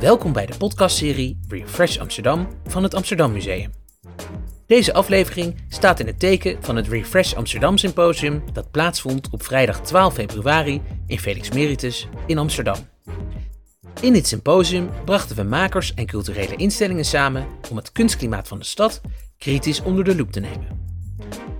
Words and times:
Welkom 0.00 0.32
bij 0.32 0.46
de 0.46 0.56
podcastserie 0.58 1.40
Refresh 1.48 1.98
Amsterdam 1.98 2.48
van 2.66 2.82
het 2.82 2.94
Amsterdam 2.94 3.32
Museum. 3.32 3.72
Deze 4.66 4.92
aflevering 4.92 5.64
staat 5.68 6.00
in 6.00 6.06
het 6.06 6.18
teken 6.18 6.56
van 6.60 6.76
het 6.76 6.88
Refresh 6.88 7.34
Amsterdam 7.34 7.78
Symposium 7.78 8.42
dat 8.52 8.70
plaatsvond 8.70 9.30
op 9.30 9.42
vrijdag 9.42 9.80
12 9.80 10.14
februari 10.14 10.82
in 11.06 11.18
Felix 11.18 11.50
Meritus 11.50 12.08
in 12.26 12.38
Amsterdam. 12.38 12.76
In 14.00 14.12
dit 14.12 14.26
symposium 14.26 14.90
brachten 15.04 15.36
we 15.36 15.42
makers 15.42 15.94
en 15.94 16.06
culturele 16.06 16.56
instellingen 16.56 17.04
samen 17.04 17.46
om 17.70 17.76
het 17.76 17.92
kunstklimaat 17.92 18.48
van 18.48 18.58
de 18.58 18.64
stad 18.64 19.00
kritisch 19.38 19.82
onder 19.82 20.04
de 20.04 20.16
loep 20.16 20.32
te 20.32 20.40
nemen. 20.40 20.89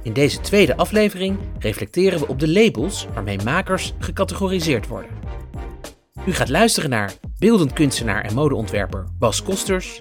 In 0.02 0.12
deze 0.12 0.40
tweede 0.40 0.76
aflevering 0.76 1.38
reflecteren 1.58 2.18
we 2.18 2.28
op 2.28 2.38
de 2.38 2.48
labels 2.48 3.06
waarmee 3.14 3.38
makers 3.44 3.94
gecategoriseerd 3.98 4.86
worden. 4.86 5.10
U 6.26 6.32
gaat 6.32 6.48
luisteren 6.48 6.90
naar 6.90 7.12
beeldend 7.38 7.72
kunstenaar 7.72 8.24
en 8.24 8.34
modeontwerper 8.34 9.04
Bas 9.18 9.42
Kosters, 9.42 10.00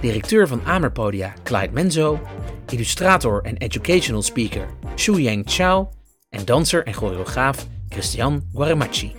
directeur 0.00 0.48
van 0.48 0.64
Amerpodia 0.64 1.32
Clyde 1.42 1.72
Menzo, 1.72 2.20
illustrator 2.68 3.42
en 3.42 3.56
educational 3.56 4.22
speaker 4.22 4.66
Xu 4.94 5.20
Yang 5.20 5.50
Chao 5.50 5.88
en 6.28 6.44
danser 6.44 6.84
en 6.84 6.94
choreograaf 6.94 7.66
Christian 7.88 8.42
Guaremachi. 8.54 9.12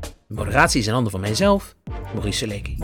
De 0.00 0.34
moderatie 0.34 0.80
is 0.80 0.86
in 0.86 0.92
handen 0.92 1.12
van 1.12 1.20
mijzelf, 1.20 1.74
Maurice 2.14 2.38
Seleki. 2.38 2.78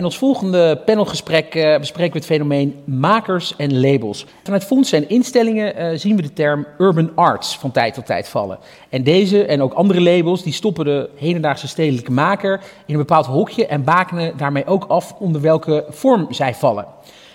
In 0.00 0.06
ons 0.06 0.18
volgende 0.18 0.82
panelgesprek 0.84 1.54
uh, 1.54 1.78
bespreken 1.78 2.12
we 2.12 2.18
het 2.18 2.26
fenomeen 2.26 2.82
makers 2.84 3.56
en 3.56 3.80
labels. 3.80 4.26
Vanuit 4.42 4.64
fondsen 4.64 4.98
en 4.98 5.08
instellingen 5.08 5.78
uh, 5.78 5.98
zien 5.98 6.16
we 6.16 6.22
de 6.22 6.32
term 6.32 6.66
urban 6.78 7.10
arts 7.14 7.58
van 7.58 7.70
tijd 7.70 7.94
tot 7.94 8.06
tijd 8.06 8.28
vallen. 8.28 8.58
En 8.88 9.02
deze 9.02 9.44
en 9.44 9.62
ook 9.62 9.72
andere 9.72 10.00
labels 10.00 10.42
die 10.42 10.52
stoppen 10.52 10.84
de 10.84 11.10
hedendaagse 11.16 11.68
stedelijke 11.68 12.10
maker 12.10 12.60
in 12.86 12.94
een 12.94 13.00
bepaald 13.00 13.26
hokje 13.26 13.66
en 13.66 13.84
bakenen 13.84 14.36
daarmee 14.36 14.66
ook 14.66 14.84
af 14.84 15.14
onder 15.18 15.40
welke 15.40 15.84
vorm 15.88 16.26
zij 16.30 16.54
vallen. 16.54 16.86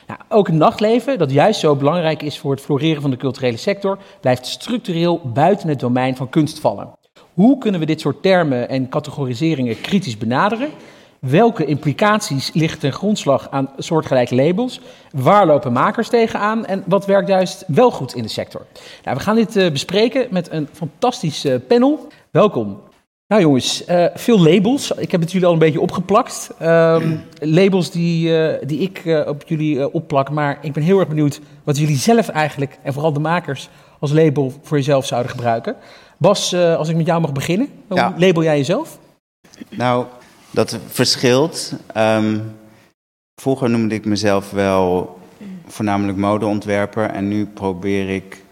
Nou, 0.07 0.19
ook 0.29 0.47
het 0.47 0.55
nachtleven, 0.55 1.17
dat 1.17 1.31
juist 1.31 1.59
zo 1.59 1.75
belangrijk 1.75 2.21
is 2.21 2.39
voor 2.39 2.51
het 2.51 2.61
floreren 2.61 3.01
van 3.01 3.11
de 3.11 3.17
culturele 3.17 3.57
sector, 3.57 3.97
blijft 4.21 4.45
structureel 4.45 5.21
buiten 5.33 5.69
het 5.69 5.79
domein 5.79 6.15
van 6.15 6.29
kunst 6.29 6.59
vallen. 6.59 6.89
Hoe 7.33 7.57
kunnen 7.57 7.79
we 7.79 7.85
dit 7.85 8.01
soort 8.01 8.21
termen 8.21 8.69
en 8.69 8.89
categoriseringen 8.89 9.81
kritisch 9.81 10.17
benaderen? 10.17 10.69
Welke 11.29 11.65
implicaties 11.65 12.53
liggen 12.53 12.79
ten 12.79 12.91
grondslag 12.91 13.47
aan 13.51 13.69
soortgelijke 13.77 14.35
labels? 14.35 14.79
Waar 15.11 15.45
lopen 15.45 15.73
makers 15.73 16.09
tegenaan? 16.09 16.65
En 16.65 16.83
wat 16.87 17.05
werkt 17.05 17.27
juist 17.27 17.63
wel 17.67 17.91
goed 17.91 18.15
in 18.15 18.23
de 18.23 18.29
sector? 18.29 18.65
Nou, 19.03 19.17
we 19.17 19.23
gaan 19.23 19.35
dit 19.35 19.55
uh, 19.55 19.71
bespreken 19.71 20.27
met 20.29 20.51
een 20.51 20.67
fantastisch 20.71 21.45
uh, 21.45 21.55
panel. 21.67 22.07
Welkom. 22.31 22.81
Nou 23.27 23.41
jongens, 23.41 23.87
uh, 23.87 24.05
veel 24.13 24.39
labels. 24.39 24.91
Ik 24.91 25.11
heb 25.11 25.21
het 25.21 25.31
jullie 25.31 25.47
al 25.47 25.53
een 25.53 25.59
beetje 25.59 25.81
opgeplakt. 25.81 26.49
Um, 26.61 27.23
labels 27.59 27.91
die, 27.91 28.31
die 28.65 28.79
ik 28.79 29.25
op 29.27 29.43
jullie 29.45 29.93
opplak. 29.93 30.29
Maar 30.29 30.57
ik 30.61 30.73
ben 30.73 30.83
heel 30.83 30.99
erg 30.99 31.07
benieuwd 31.07 31.39
wat 31.63 31.77
jullie 31.77 31.97
zelf 31.97 32.29
eigenlijk, 32.29 32.77
en 32.83 32.93
vooral 32.93 33.13
de 33.13 33.19
makers, 33.19 33.69
als 33.99 34.11
label 34.11 34.53
voor 34.61 34.77
jezelf 34.77 35.05
zouden 35.05 35.31
gebruiken. 35.31 35.75
Bas, 36.17 36.53
als 36.53 36.89
ik 36.89 36.95
met 36.95 37.05
jou 37.05 37.21
mag 37.21 37.31
beginnen, 37.31 37.69
hoe 37.87 37.97
ja. 37.97 38.13
label 38.17 38.43
jij 38.43 38.57
jezelf? 38.57 38.99
Nou, 39.69 40.05
dat 40.55 40.77
verschilt. 40.87 41.73
Um, 41.97 42.55
vroeger 43.41 43.69
noemde 43.69 43.95
ik 43.95 44.05
mezelf 44.05 44.51
wel 44.51 45.19
voornamelijk 45.67 46.17
modeontwerper 46.17 47.09
en 47.09 47.27
nu 47.27 47.45
probeer 47.45 48.09
ik 48.09 48.43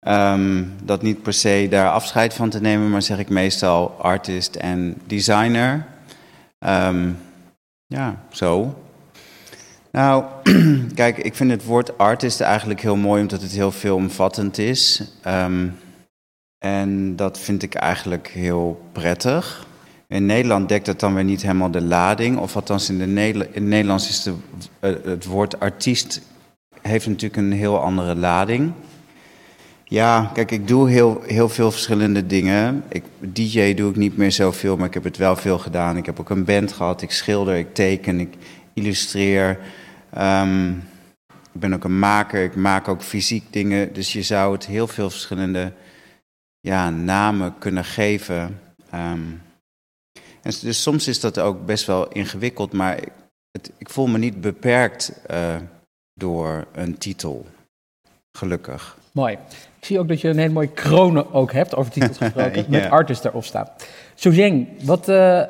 um, 0.00 0.72
dat 0.82 1.02
niet 1.02 1.22
per 1.22 1.32
se 1.32 1.66
daar 1.70 1.90
afscheid 1.90 2.34
van 2.34 2.50
te 2.50 2.60
nemen, 2.60 2.90
maar 2.90 3.02
zeg 3.02 3.18
ik 3.18 3.28
meestal 3.28 3.90
artist 3.98 4.54
en 4.54 4.94
designer. 5.06 5.86
Um, 6.58 7.18
ja, 7.86 8.22
zo. 8.30 8.74
Nou, 9.92 10.24
kijk, 10.94 11.18
ik 11.18 11.34
vind 11.34 11.50
het 11.50 11.64
woord 11.64 11.98
artist 11.98 12.40
eigenlijk 12.40 12.80
heel 12.80 12.96
mooi 12.96 13.22
omdat 13.22 13.42
het 13.42 13.50
heel 13.50 13.72
veelomvattend 13.72 14.58
is. 14.58 15.02
En 16.58 17.16
dat 17.16 17.38
vind 17.38 17.62
ik 17.62 17.74
eigenlijk 17.74 18.28
heel 18.28 18.80
prettig. 18.92 19.66
In 20.08 20.26
Nederland 20.26 20.68
dekt 20.68 20.86
het 20.86 21.00
dan 21.00 21.14
weer 21.14 21.24
niet 21.24 21.42
helemaal 21.42 21.70
de 21.70 21.82
lading. 21.82 22.38
Of 22.38 22.56
althans, 22.56 22.90
in, 22.90 22.98
de 22.98 23.04
in 23.04 23.40
het 23.40 23.62
Nederlands 23.62 24.08
is 24.08 24.22
de, 24.22 24.34
uh, 24.80 24.94
het 25.04 25.24
woord 25.24 25.60
artiest 25.60 26.20
heeft 26.82 27.06
natuurlijk 27.06 27.36
een 27.36 27.52
heel 27.52 27.80
andere 27.80 28.14
lading. 28.14 28.72
Ja, 29.84 30.30
kijk, 30.34 30.50
ik 30.50 30.68
doe 30.68 30.90
heel, 30.90 31.22
heel 31.26 31.48
veel 31.48 31.70
verschillende 31.70 32.26
dingen. 32.26 32.84
Ik, 32.88 33.04
DJ 33.18 33.74
doe 33.74 33.90
ik 33.90 33.96
niet 33.96 34.16
meer 34.16 34.32
zoveel, 34.32 34.76
maar 34.76 34.86
ik 34.86 34.94
heb 34.94 35.04
het 35.04 35.16
wel 35.16 35.36
veel 35.36 35.58
gedaan. 35.58 35.96
Ik 35.96 36.06
heb 36.06 36.20
ook 36.20 36.30
een 36.30 36.44
band 36.44 36.72
gehad, 36.72 37.02
ik 37.02 37.10
schilder, 37.10 37.56
ik 37.56 37.74
teken, 37.74 38.20
ik 38.20 38.34
illustreer. 38.74 39.58
Um, 40.18 40.82
ik 41.52 41.60
ben 41.60 41.74
ook 41.74 41.84
een 41.84 41.98
maker, 41.98 42.44
ik 42.44 42.56
maak 42.56 42.88
ook 42.88 43.02
fysiek 43.02 43.44
dingen. 43.50 43.92
Dus 43.92 44.12
je 44.12 44.22
zou 44.22 44.52
het 44.52 44.66
heel 44.66 44.86
veel 44.86 45.10
verschillende 45.10 45.72
ja, 46.60 46.90
namen 46.90 47.54
kunnen 47.58 47.84
geven. 47.84 48.60
Um, 48.94 49.40
en 50.46 50.52
dus 50.60 50.82
soms 50.82 51.08
is 51.08 51.20
dat 51.20 51.38
ook 51.38 51.66
best 51.66 51.86
wel 51.86 52.08
ingewikkeld, 52.08 52.72
maar 52.72 52.96
ik, 52.96 53.08
het, 53.50 53.70
ik 53.78 53.90
voel 53.90 54.06
me 54.06 54.18
niet 54.18 54.40
beperkt 54.40 55.12
uh, 55.30 55.56
door 56.14 56.66
een 56.72 56.98
titel. 56.98 57.46
Gelukkig. 58.38 58.96
Mooi. 59.12 59.32
Ik 59.78 59.84
zie 59.84 59.98
ook 59.98 60.08
dat 60.08 60.20
je 60.20 60.28
een 60.28 60.38
hele 60.38 60.52
mooie 60.52 60.72
kronen 60.72 61.32
ook 61.32 61.52
hebt, 61.52 61.74
over 61.74 61.92
titels 61.92 62.16
gesproken, 62.16 62.62
ja. 62.62 62.64
met 62.68 62.90
artist 62.90 63.24
erop 63.24 63.44
staat. 63.44 63.86
Zheng, 64.14 64.68
wat, 64.82 65.08
uh, 65.08 65.42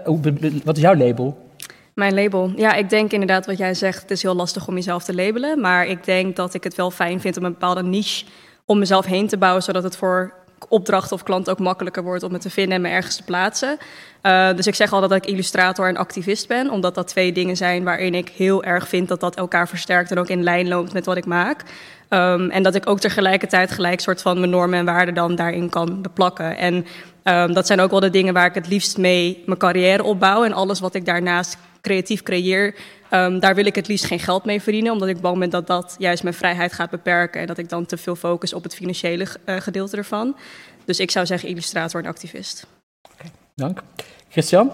wat 0.65 0.77
is 0.77 0.83
jouw 0.83 0.95
label? 0.95 1.51
Mijn 1.95 2.15
label. 2.15 2.53
Ja, 2.57 2.75
ik 2.75 2.91
denk 2.91 3.13
inderdaad 3.13 3.47
wat 3.47 3.59
jij 3.59 3.75
zegt. 3.75 4.03
Het 4.03 4.11
is 4.11 4.23
heel 4.23 4.35
lastig 4.35 4.69
om 4.69 4.75
jezelf 4.75 5.05
te 5.05 5.15
labelen. 5.15 5.61
Maar 5.61 5.87
ik 5.87 6.05
denk 6.05 6.37
dat 6.37 6.55
ik 6.55 6.65
het 6.65 6.75
wel 6.75 6.91
fijn 6.91 7.21
vind 7.21 7.37
om 7.37 7.45
een 7.45 7.53
bepaalde 7.53 7.83
niche 7.83 8.25
om 8.65 8.79
mezelf 8.79 9.07
heen 9.07 9.29
te 9.29 9.37
bouwen, 9.37 9.63
zodat 9.63 9.83
het 9.83 9.97
voor 9.97 10.46
opdracht 10.69 11.13
of 11.13 11.23
klant 11.23 11.51
ook 11.51 11.59
makkelijker 11.59 12.03
wordt 12.03 12.23
om 12.23 12.33
het 12.33 12.43
te 12.43 12.51
vinden 12.51 12.75
en 12.75 12.81
me 12.81 12.89
ergens 12.89 13.17
te 13.17 13.23
plaatsen. 13.23 13.79
Uh, 14.23 14.55
dus 14.57 14.67
ik 14.67 14.75
zeg 14.75 14.93
altijd 14.93 15.11
dat 15.11 15.23
ik 15.23 15.31
illustrator 15.33 15.89
en 15.89 15.97
activist 15.97 16.49
ben, 16.49 16.71
omdat 16.71 16.95
dat 16.95 17.09
twee 17.09 17.33
dingen 17.33 17.57
zijn 17.57 17.85
waarin 17.85 18.15
ik 18.15 18.29
heel 18.29 18.65
erg 18.65 18.89
vind 18.89 19.09
dat 19.09 19.21
dat 19.21 19.37
elkaar 19.37 19.69
versterkt 19.69 20.11
en 20.11 20.19
ook 20.19 20.29
in 20.29 20.43
lijn 20.43 20.69
loopt 20.69 20.93
met 20.93 21.07
wat 21.07 21.17
ik 21.17 21.27
maak. 21.27 21.63
Um, 22.09 22.51
en 22.51 22.63
dat 22.63 22.75
ik 22.75 22.89
ook 22.89 23.01
tegelijkertijd 23.01 23.71
gelijk 23.71 24.01
soort 24.01 24.23
van 24.23 24.39
mijn 24.39 24.51
normen 24.51 24.79
en 24.79 24.85
waarden 24.85 25.15
dan 25.15 25.35
daarin 25.35 25.69
kan 25.69 26.03
beplakken. 26.03 26.57
En 26.57 26.87
um, 27.25 27.55
dat 27.55 27.67
zijn 27.67 27.81
ook 27.81 27.91
wel 27.91 28.01
de 28.01 28.11
dingen 28.11 28.35
waar 28.35 28.47
ik 28.47 28.55
het 28.55 28.69
liefst 28.69 28.99
mee 28.99 29.43
mijn 29.47 29.59
carrière 29.59 30.03
opbouw. 30.03 30.45
En 30.45 30.53
alles 30.53 30.81
wat 30.81 30.95
ik 30.95 31.05
daarnaast 31.05 31.57
creatief 31.81 32.23
creëer, 32.23 32.75
um, 33.11 33.41
daar 33.41 33.55
wil 33.55 33.67
ik 33.67 33.75
het 33.75 33.89
liefst 33.89 34.05
geen 34.05 34.19
geld 34.19 34.45
mee 34.45 34.63
verdienen. 34.63 34.93
Omdat 34.93 35.09
ik 35.09 35.21
bang 35.21 35.39
ben 35.39 35.51
dat 35.51 35.67
dat 35.67 35.95
juist 35.99 36.23
mijn 36.23 36.35
vrijheid 36.35 36.73
gaat 36.73 36.91
beperken. 36.91 37.41
En 37.41 37.47
dat 37.47 37.59
ik 37.59 37.69
dan 37.69 37.87
te 37.87 37.97
veel 37.97 38.17
focus 38.17 38.53
op 38.53 38.63
het 38.63 38.75
financiële 38.75 39.27
uh, 39.47 39.57
gedeelte 39.61 39.97
ervan. 39.97 40.37
Dus 40.85 41.01
ik 41.01 41.11
zou 41.11 41.27
zeggen 41.27 41.49
illustrator 41.49 42.01
en 42.03 42.09
activist. 42.09 42.67
Okay, 43.13 43.31
dank. 43.55 43.83
Christian? 44.29 44.71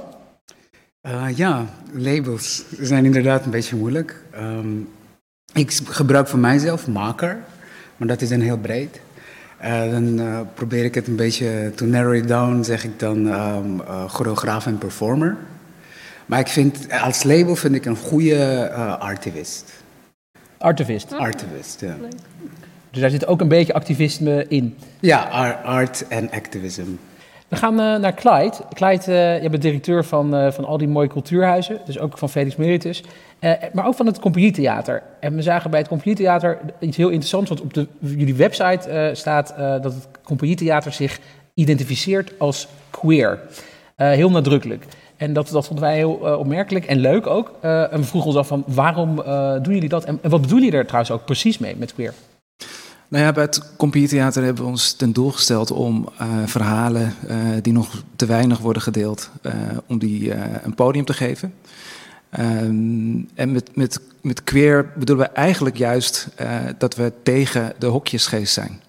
Uh, 1.09 1.26
ja, 1.37 1.66
labels 1.93 2.65
zijn 2.78 3.04
inderdaad 3.04 3.44
een 3.44 3.50
beetje 3.50 3.76
moeilijk. 3.76 4.16
Um, 4.34 4.88
ik 5.53 5.72
gebruik 5.84 6.28
voor 6.28 6.38
mijzelf 6.38 6.88
maker, 6.88 7.38
maar 7.97 8.09
dat 8.09 8.20
is 8.20 8.28
dan 8.28 8.41
heel 8.41 8.59
breed. 8.59 9.00
Uh, 9.62 9.91
dan 9.91 10.20
uh, 10.20 10.41
probeer 10.54 10.84
ik 10.84 10.94
het 10.94 11.06
een 11.06 11.17
beetje 11.17 11.73
to 11.75 11.87
narrow 11.87 12.14
it 12.14 12.28
down, 12.28 12.62
zeg 12.62 12.85
ik 12.85 12.99
dan 12.99 13.26
um, 13.26 13.81
uh, 13.81 14.08
choreograaf 14.08 14.67
en 14.67 14.78
performer. 14.78 15.37
Maar 16.32 16.40
ik 16.40 16.49
vind, 16.49 16.87
als 17.02 17.23
label 17.23 17.56
vind 17.56 17.75
ik 17.75 17.84
een 17.84 17.96
goede 17.96 18.70
artivist. 18.99 19.73
Artivist? 20.58 21.12
Artivist, 21.12 21.81
ja. 21.81 21.96
Dus 22.90 23.00
daar 23.00 23.11
zit 23.11 23.26
ook 23.26 23.40
een 23.40 23.49
beetje 23.49 23.75
activisme 23.75 24.46
in? 24.49 24.76
Ja, 25.00 25.20
art 25.64 26.08
en 26.08 26.31
activism. 26.31 26.84
We 27.49 27.56
gaan 27.56 27.73
uh, 27.73 27.96
naar 27.96 28.14
Clyde. 28.14 28.52
Clyde, 28.75 29.02
uh, 29.08 29.43
je 29.43 29.49
bent 29.50 29.62
directeur 29.62 30.05
van, 30.05 30.34
uh, 30.34 30.50
van 30.50 30.64
al 30.64 30.79
die 30.79 30.88
mooie 30.88 31.08
cultuurhuizen, 31.08 31.81
dus 31.84 31.99
ook 31.99 32.19
van 32.19 32.29
Felix 32.29 32.56
Meritus, 32.56 33.02
maar 33.73 33.87
ook 33.87 33.94
van 33.94 34.06
het 34.06 34.19
Compagnietheater. 34.19 35.02
En 35.20 35.35
we 35.35 35.43
zagen 35.43 35.70
bij 35.70 35.78
het 35.78 35.88
Compagnietheater 35.88 36.58
iets 36.78 36.96
heel 36.96 37.08
interessants, 37.08 37.49
want 37.49 37.61
op 37.61 37.75
de, 37.75 37.87
jullie 37.99 38.35
website 38.35 39.11
staat 39.12 39.55
dat 39.56 39.94
het 39.94 40.08
Compagnietheater 40.23 40.93
zich 40.93 41.19
identificeert 41.55 42.32
als 42.38 42.69
queer. 42.90 43.38
heel 43.96 44.31
nadrukkelijk. 44.31 44.85
En 45.23 45.33
dat, 45.33 45.49
dat 45.49 45.67
vonden 45.67 45.85
wij 45.85 45.97
heel 45.97 46.13
opmerkelijk 46.13 46.85
en 46.85 46.99
leuk 46.99 47.27
ook. 47.27 47.53
en 47.61 48.01
we 48.01 48.05
vroegen 48.05 48.31
ons 48.31 48.39
af 48.39 48.47
van 48.47 48.65
waarom 48.67 49.17
doen 49.63 49.75
jullie 49.75 49.89
dat 49.89 50.05
en, 50.05 50.19
en 50.23 50.31
wat 50.31 50.41
bedoelen 50.41 50.65
jullie 50.65 50.81
er 50.81 50.87
trouwens 50.87 51.13
ook 51.15 51.25
precies 51.25 51.59
mee 51.59 51.77
met 51.77 51.95
queer? 51.95 52.15
Nou 53.09 53.25
ja, 53.25 53.33
bij 53.33 53.43
het 53.43 53.77
Compiertheater 53.77 54.45
hebben 54.45 54.63
we 54.63 54.71
ons 54.71 54.93
ten 54.93 55.13
doel 55.13 55.31
gesteld 55.31 55.71
om 55.71 56.09
verhalen 56.47 57.15
die 57.63 57.73
nog 57.73 58.03
te 58.17 58.27
weinig 58.27 58.59
worden 58.59 58.83
gedeeld, 58.83 59.31
om 59.87 59.99
die 59.99 60.35
een 60.65 60.75
podium 60.75 61.05
te 61.05 61.13
geven. 61.13 61.55
Um, 62.39 63.29
en 63.35 63.53
met, 63.53 63.77
met, 63.77 64.01
met 64.21 64.45
queer 64.45 64.93
bedoelen 64.97 65.27
we 65.27 65.33
eigenlijk 65.33 65.77
juist 65.77 66.29
dat 66.79 66.95
we 66.95 67.13
tegen 67.23 67.73
de 67.79 67.87
hokjesgeest 67.87 68.53
zijn. 68.53 68.81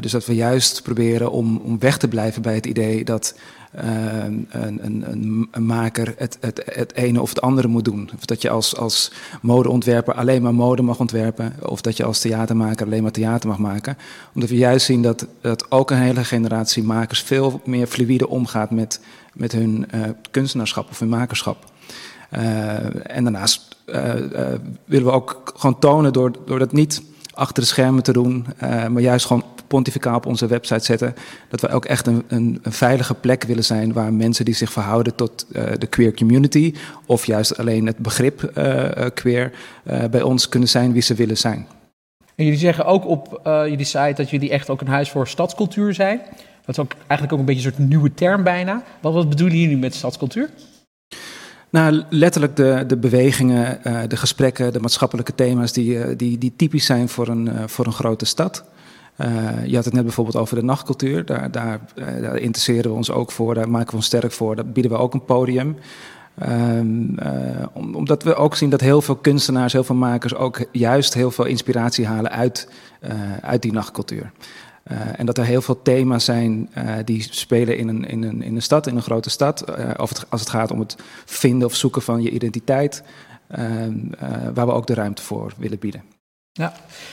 Dus 0.00 0.12
dat 0.12 0.26
we 0.26 0.34
juist 0.34 0.82
proberen 0.82 1.30
om, 1.30 1.56
om 1.56 1.78
weg 1.78 1.98
te 1.98 2.08
blijven 2.08 2.42
bij 2.42 2.54
het 2.54 2.66
idee 2.66 3.04
dat 3.04 3.34
Ehm, 3.72 4.38
een, 4.48 4.84
een, 4.84 5.48
een, 5.50 5.66
maker 5.66 6.14
het, 6.16 6.36
het, 6.40 6.62
het 6.64 6.94
ene 6.94 7.20
of 7.20 7.28
het 7.28 7.40
andere 7.40 7.68
moet 7.68 7.84
doen. 7.84 8.10
Of 8.16 8.24
dat 8.24 8.42
je 8.42 8.50
als, 8.50 8.76
als 8.76 9.12
modeontwerper 9.40 10.14
alleen 10.14 10.42
maar 10.42 10.54
mode 10.54 10.82
mag 10.82 11.00
ontwerpen, 11.00 11.54
of 11.62 11.80
dat 11.80 11.96
je 11.96 12.04
als 12.04 12.18
theatermaker 12.18 12.86
alleen 12.86 13.02
maar 13.02 13.12
theater 13.12 13.48
mag 13.48 13.58
maken. 13.58 13.98
Omdat 14.34 14.50
we 14.50 14.56
juist 14.56 14.86
zien 14.86 15.02
dat, 15.02 15.26
dat 15.40 15.70
ook 15.70 15.90
een 15.90 15.96
hele 15.96 16.24
generatie 16.24 16.82
makers 16.82 17.22
veel 17.22 17.60
meer 17.64 17.86
fluïde 17.86 18.28
omgaat 18.28 18.70
met, 18.70 19.00
met 19.32 19.52
hun 19.52 19.86
uh, 19.94 20.00
kunstenaarschap 20.30 20.90
of 20.90 20.98
hun 20.98 21.08
makerschap. 21.08 21.64
En 23.02 23.22
daarnaast 23.22 23.76
willen 24.84 25.06
we 25.06 25.10
ook 25.10 25.52
gewoon 25.56 25.78
tonen 25.78 26.12
door, 26.12 26.32
door 26.46 26.58
dat 26.58 26.72
niet 26.72 27.02
achter 27.34 27.62
de 27.62 27.68
schermen 27.68 28.02
te 28.02 28.12
doen, 28.12 28.46
maar 28.60 29.00
juist 29.00 29.26
gewoon 29.26 29.44
pontificaal 29.66 30.16
op 30.16 30.26
onze 30.26 30.46
website 30.46 30.84
zetten. 30.84 31.14
Dat 31.48 31.60
we 31.60 31.68
ook 31.68 31.84
echt 31.84 32.06
een, 32.06 32.24
een, 32.28 32.58
een 32.62 32.72
veilige 32.72 33.14
plek 33.14 33.44
willen 33.44 33.64
zijn 33.64 33.92
waar 33.92 34.12
mensen 34.12 34.44
die 34.44 34.54
zich 34.54 34.72
verhouden 34.72 35.14
tot 35.14 35.46
uh, 35.52 35.62
de 35.78 35.86
queer 35.86 36.14
community, 36.14 36.74
of 37.06 37.26
juist 37.26 37.58
alleen 37.58 37.86
het 37.86 37.96
begrip 37.98 38.52
uh, 38.58 38.88
queer, 39.14 39.52
bij 40.10 40.22
ons 40.22 40.48
kunnen 40.48 40.68
zijn 40.68 40.92
wie 40.92 41.02
ze 41.02 41.14
willen 41.14 41.38
zijn. 41.38 41.66
En 42.34 42.44
jullie 42.44 42.58
zeggen 42.58 42.84
ook 42.84 43.06
op 43.06 43.40
jullie 43.44 43.84
site 43.84 44.14
dat 44.16 44.30
jullie 44.30 44.50
echt 44.50 44.70
ook 44.70 44.80
een 44.80 44.86
huis 44.86 45.10
voor 45.10 45.28
stadscultuur 45.28 45.94
zijn. 45.94 46.20
Dat 46.64 46.76
is 46.76 46.78
ook 46.78 46.92
eigenlijk 46.98 47.32
ook 47.32 47.38
een 47.38 47.44
beetje 47.44 47.66
een 47.66 47.74
soort 47.74 47.88
nieuwe 47.88 48.14
term 48.14 48.42
bijna. 48.42 48.82
Wat, 49.00 49.12
wat 49.12 49.28
bedoelen 49.28 49.58
jullie 49.58 49.76
met 49.76 49.94
stadscultuur? 49.94 50.50
Nou, 51.72 52.02
letterlijk 52.08 52.56
de, 52.56 52.84
de 52.86 52.96
bewegingen, 52.96 53.80
de 54.08 54.16
gesprekken, 54.16 54.72
de 54.72 54.80
maatschappelijke 54.80 55.34
thema's 55.34 55.72
die, 55.72 56.16
die, 56.16 56.38
die 56.38 56.52
typisch 56.56 56.86
zijn 56.86 57.08
voor 57.08 57.28
een, 57.28 57.68
voor 57.68 57.86
een 57.86 57.92
grote 57.92 58.24
stad. 58.24 58.64
Je 59.66 59.74
had 59.74 59.84
het 59.84 59.94
net 59.94 60.02
bijvoorbeeld 60.02 60.36
over 60.36 60.56
de 60.56 60.62
nachtcultuur. 60.62 61.24
Daar, 61.24 61.50
daar, 61.50 61.80
daar, 61.94 62.36
interesseren 62.36 62.90
we 62.90 62.96
ons 62.96 63.10
ook 63.10 63.30
voor, 63.30 63.54
daar 63.54 63.70
maken 63.70 63.90
we 63.90 63.96
ons 63.96 64.06
sterk 64.06 64.32
voor. 64.32 64.56
Daar 64.56 64.66
bieden 64.66 64.92
we 64.92 64.98
ook 64.98 65.14
een 65.14 65.24
podium. 65.24 65.76
Um, 66.48 67.18
uh, 67.18 67.66
omdat 67.94 68.22
we 68.22 68.34
ook 68.34 68.56
zien 68.56 68.70
dat 68.70 68.80
heel 68.80 69.02
veel 69.02 69.16
kunstenaars, 69.16 69.72
heel 69.72 69.84
veel 69.84 69.94
makers 69.94 70.34
ook 70.34 70.64
juist 70.72 71.14
heel 71.14 71.30
veel 71.30 71.44
inspiratie 71.44 72.06
halen 72.06 72.30
uit, 72.30 72.68
uit 73.40 73.62
die 73.62 73.72
nachtcultuur. 73.72 74.32
En 75.16 75.26
dat 75.26 75.38
er 75.38 75.44
heel 75.44 75.62
veel 75.62 75.82
thema's 75.82 76.24
zijn 76.24 76.70
die 77.04 77.26
spelen 77.30 77.76
in 77.76 77.88
een, 77.88 78.08
in, 78.08 78.22
een, 78.22 78.42
in 78.42 78.54
een 78.54 78.62
stad, 78.62 78.86
in 78.86 78.96
een 78.96 79.02
grote 79.02 79.30
stad. 79.30 79.64
of 79.96 80.08
het, 80.08 80.26
als 80.28 80.40
het 80.40 80.50
gaat 80.50 80.70
om 80.70 80.80
het 80.80 80.96
vinden 81.24 81.68
of 81.68 81.74
zoeken 81.74 82.02
van 82.02 82.22
je 82.22 82.30
identiteit. 82.30 83.02
Ehm, 83.48 83.94
waar 84.54 84.66
we 84.66 84.72
ook 84.72 84.86
de 84.86 84.94
ruimte 84.94 85.22
voor 85.22 85.52
willen 85.56 85.78
bieden. 85.78 86.02
Ja, 86.52 86.72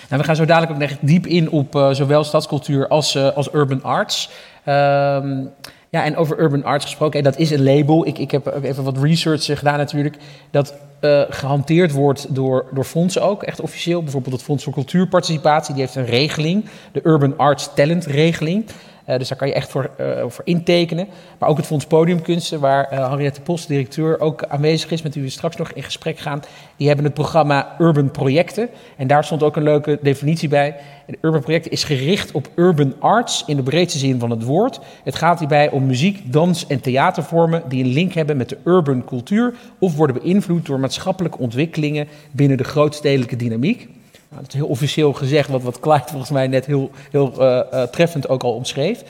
nou, 0.10 0.21
we 0.21 0.27
gaan 0.27 0.36
zo 0.36 0.45
dadelijk 0.45 0.71
ook 0.71 0.81
echt 0.81 1.07
diep 1.07 1.25
in 1.25 1.50
op 1.50 1.89
zowel 1.92 2.24
stadscultuur 2.24 2.88
als, 2.88 3.18
als 3.18 3.54
urban 3.54 3.83
arts. 3.83 4.30
Um, 4.66 5.51
ja, 5.89 6.04
en 6.04 6.16
over 6.16 6.39
urban 6.39 6.63
arts 6.63 6.86
gesproken, 6.86 7.24
dat 7.24 7.38
is 7.38 7.51
een 7.51 7.63
label. 7.63 8.07
Ik, 8.07 8.18
ik 8.18 8.31
heb 8.31 8.63
even 8.63 8.83
wat 8.83 8.98
research 8.98 9.45
gedaan 9.45 9.77
natuurlijk. 9.77 10.18
Dat 10.51 10.74
uh, 11.01 11.22
gehanteerd 11.30 11.92
wordt 11.92 12.36
door, 12.36 12.66
door 12.72 12.84
fondsen 12.84 13.22
ook, 13.22 13.44
echt 13.44 13.62
officieel. 13.62 14.04
Bijvoorbeeld 14.04 14.36
het 14.36 14.44
Fonds 14.44 14.63
voor 14.63 14.74
Cultuurparticipatie, 14.74 15.74
die 15.74 15.84
heeft 15.84 15.96
een 15.96 16.06
regeling. 16.06 16.66
De 16.92 17.01
Urban 17.04 17.38
Arts 17.38 17.74
Talent 17.74 18.06
Regeling. 18.06 18.66
Uh, 19.10 19.18
dus 19.18 19.28
daar 19.28 19.38
kan 19.38 19.48
je 19.48 19.54
echt 19.54 19.70
voor, 19.70 19.90
uh, 20.00 20.24
voor 20.28 20.44
intekenen. 20.46 21.08
Maar 21.38 21.50
ook 21.50 21.58
het 21.58 21.66
Fonds 21.66 21.86
Podiumkunsten, 21.86 22.60
waar 22.60 22.94
uh, 22.94 23.10
Henriette 23.10 23.42
Post, 23.42 23.68
directeur, 23.68 24.20
ook 24.20 24.44
aanwezig 24.44 24.92
is, 24.92 25.02
met 25.02 25.14
wie 25.14 25.24
we 25.24 25.30
straks 25.30 25.56
nog 25.56 25.72
in 25.72 25.84
gesprek 25.84 26.20
gaan. 26.20 26.42
Die 26.76 26.88
hebben 26.88 27.06
het 27.06 27.14
programma 27.14 27.76
Urban 27.80 28.12
Projecten. 28.12 28.70
En 28.98 29.08
daar 29.08 29.24
stond 29.24 29.44
ook 29.44 29.56
een 29.56 29.64
leuke 29.64 30.00
definitie 30.02 30.50
bij. 30.50 30.76
Urban 31.22 31.42
Projecten 31.42 31.72
is 31.72 31.84
gericht 31.84 32.32
op 32.32 32.50
urban 32.56 32.94
arts 33.00 33.44
in 33.48 33.56
de 33.56 33.64
breedste 33.64 34.00
zin 34.00 34.20
van 34.20 34.30
het 34.30 34.44
woord. 34.44 34.80
Het 35.04 35.16
gaat 35.16 35.40
hierbij 35.40 35.70
om 35.70 35.86
muziek, 35.86 36.32
dans 36.32 36.68
en 36.68 36.82
theatervormen 36.82 37.64
die 37.68 37.84
een 37.84 37.94
link 37.94 38.14
hebben 38.14 38.38
met 38.38 38.50
de 38.50 38.58
urban 38.64 39.06
cultuur 39.06 39.54
of 39.80 39.96
worden 39.96 40.22
beïnvloed 40.22 40.66
door 40.66 40.80
maatschappelijke 40.80 41.38
ontwikkelingen 41.38 42.08
binnen 42.32 42.58
de 42.58 42.64
grootstedelijke 42.64 43.36
dynamiek. 43.36 43.90
Nou, 44.30 44.42
dat 44.42 44.54
is 44.54 44.60
heel 44.60 44.68
officieel 44.68 45.14
gezegd, 45.14 45.50
wat, 45.50 45.62
wat 45.62 45.80
Clyde 45.80 46.08
volgens 46.08 46.31
mij 46.31 46.48
net 46.48 46.66
heel, 46.66 46.92
heel 47.12 47.34
uh, 47.40 47.62
uh, 47.74 47.84
treffend 47.84 48.30
ook 48.30 48.44
al 48.44 48.54
omschreef. 48.54 49.04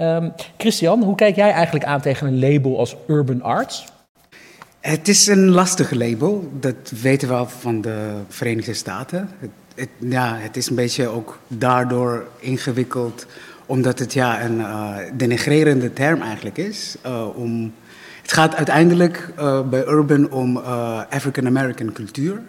Um, 0.00 0.32
Christian, 0.56 1.02
hoe 1.02 1.14
kijk 1.14 1.36
jij 1.36 1.50
eigenlijk 1.50 1.84
aan 1.84 2.00
tegen 2.00 2.26
een 2.26 2.38
label 2.38 2.78
als 2.78 2.96
Urban 3.06 3.42
Arts? 3.42 3.84
Het 4.80 5.08
is 5.08 5.26
een 5.26 5.48
lastig 5.48 5.90
label, 5.90 6.50
dat 6.60 6.90
weten 7.02 7.28
we 7.28 7.34
al 7.34 7.46
van 7.46 7.80
de 7.80 8.12
Verenigde 8.28 8.74
Staten. 8.74 9.30
Het, 9.74 9.88
ja, 9.98 10.36
het 10.38 10.56
is 10.56 10.68
een 10.68 10.76
beetje 10.76 11.08
ook 11.08 11.38
daardoor 11.48 12.26
ingewikkeld, 12.38 13.26
omdat 13.66 13.98
het 13.98 14.12
ja, 14.12 14.44
een 14.44 14.58
uh, 14.58 14.96
denigrerende 15.14 15.92
term 15.92 16.22
eigenlijk 16.22 16.56
is. 16.56 16.96
om, 17.34 17.74
het 18.22 18.32
gaat 18.32 18.54
uiteindelijk 18.54 19.32
bij 19.70 19.86
Urban 19.86 20.30
om 20.30 20.56
African 21.10 21.46
American 21.46 21.92
cultuur. 21.92 22.42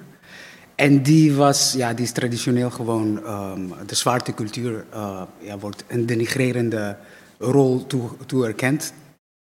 En 0.81 1.01
die, 1.04 1.33
was, 1.33 1.74
ja, 1.78 1.94
die 1.94 2.06
is 2.06 2.12
traditioneel 2.12 2.69
gewoon, 2.69 3.19
um, 3.28 3.74
de 3.86 3.95
zwarte 3.95 4.33
cultuur 4.33 4.86
uh, 4.94 5.22
ja, 5.39 5.57
wordt 5.57 5.83
een 5.88 6.06
denigrerende 6.06 6.95
rol 7.38 7.86
toe, 7.88 8.10
toe 8.25 8.45
erkend 8.45 8.94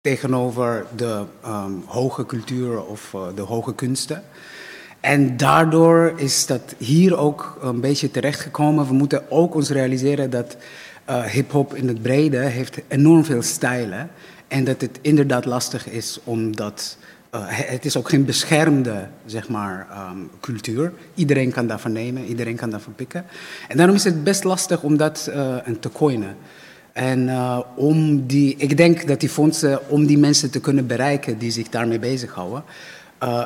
tegenover 0.01 0.85
de 0.95 1.23
um, 1.45 1.83
hoge 1.85 2.25
cultuur 2.25 2.85
of 2.85 3.13
uh, 3.15 3.21
de 3.35 3.41
hoge 3.41 3.75
kunsten. 3.75 4.23
En 4.99 5.37
daardoor 5.37 6.13
is 6.15 6.45
dat 6.45 6.75
hier 6.77 7.17
ook 7.17 7.57
een 7.61 7.81
beetje 7.81 8.11
terechtgekomen. 8.11 8.87
We 8.87 8.93
moeten 8.93 9.31
ook 9.31 9.55
ons 9.55 9.69
realiseren 9.69 10.29
dat 10.29 10.57
uh, 11.09 11.23
hip-hop 11.23 11.73
in 11.75 11.87
het 11.87 12.01
brede 12.01 12.37
heeft 12.37 12.79
enorm 12.87 13.25
veel 13.25 13.41
stijlen. 13.41 14.09
En 14.47 14.63
dat 14.63 14.81
het 14.81 14.99
inderdaad 15.01 15.45
lastig 15.45 15.89
is 15.89 16.19
om 16.23 16.55
dat 16.55 16.97
uh, 17.35 17.41
het 17.47 17.85
is 17.85 17.97
ook 17.97 18.09
geen 18.09 18.25
beschermde 18.25 19.07
zeg 19.25 19.49
maar, 19.49 19.87
um, 20.11 20.29
cultuur. 20.39 20.91
Iedereen 21.13 21.51
kan 21.51 21.67
daarvan 21.67 21.91
nemen, 21.91 22.25
iedereen 22.25 22.55
kan 22.55 22.69
daarvan 22.69 22.95
pikken. 22.95 23.25
En 23.67 23.77
daarom 23.77 23.95
is 23.95 24.03
het 24.03 24.23
best 24.23 24.43
lastig 24.43 24.83
om 24.83 24.97
dat 24.97 25.29
uh, 25.29 25.55
te 25.79 25.89
coinen. 25.91 26.35
En 26.93 27.27
uh, 27.27 27.59
om 27.75 28.27
die, 28.27 28.55
ik 28.57 28.77
denk 28.77 29.07
dat 29.07 29.19
die 29.19 29.29
fondsen, 29.29 29.89
om 29.89 30.05
die 30.05 30.17
mensen 30.17 30.51
te 30.51 30.59
kunnen 30.59 30.87
bereiken 30.87 31.37
die 31.37 31.51
zich 31.51 31.69
daarmee 31.69 31.99
bezighouden, 31.99 32.63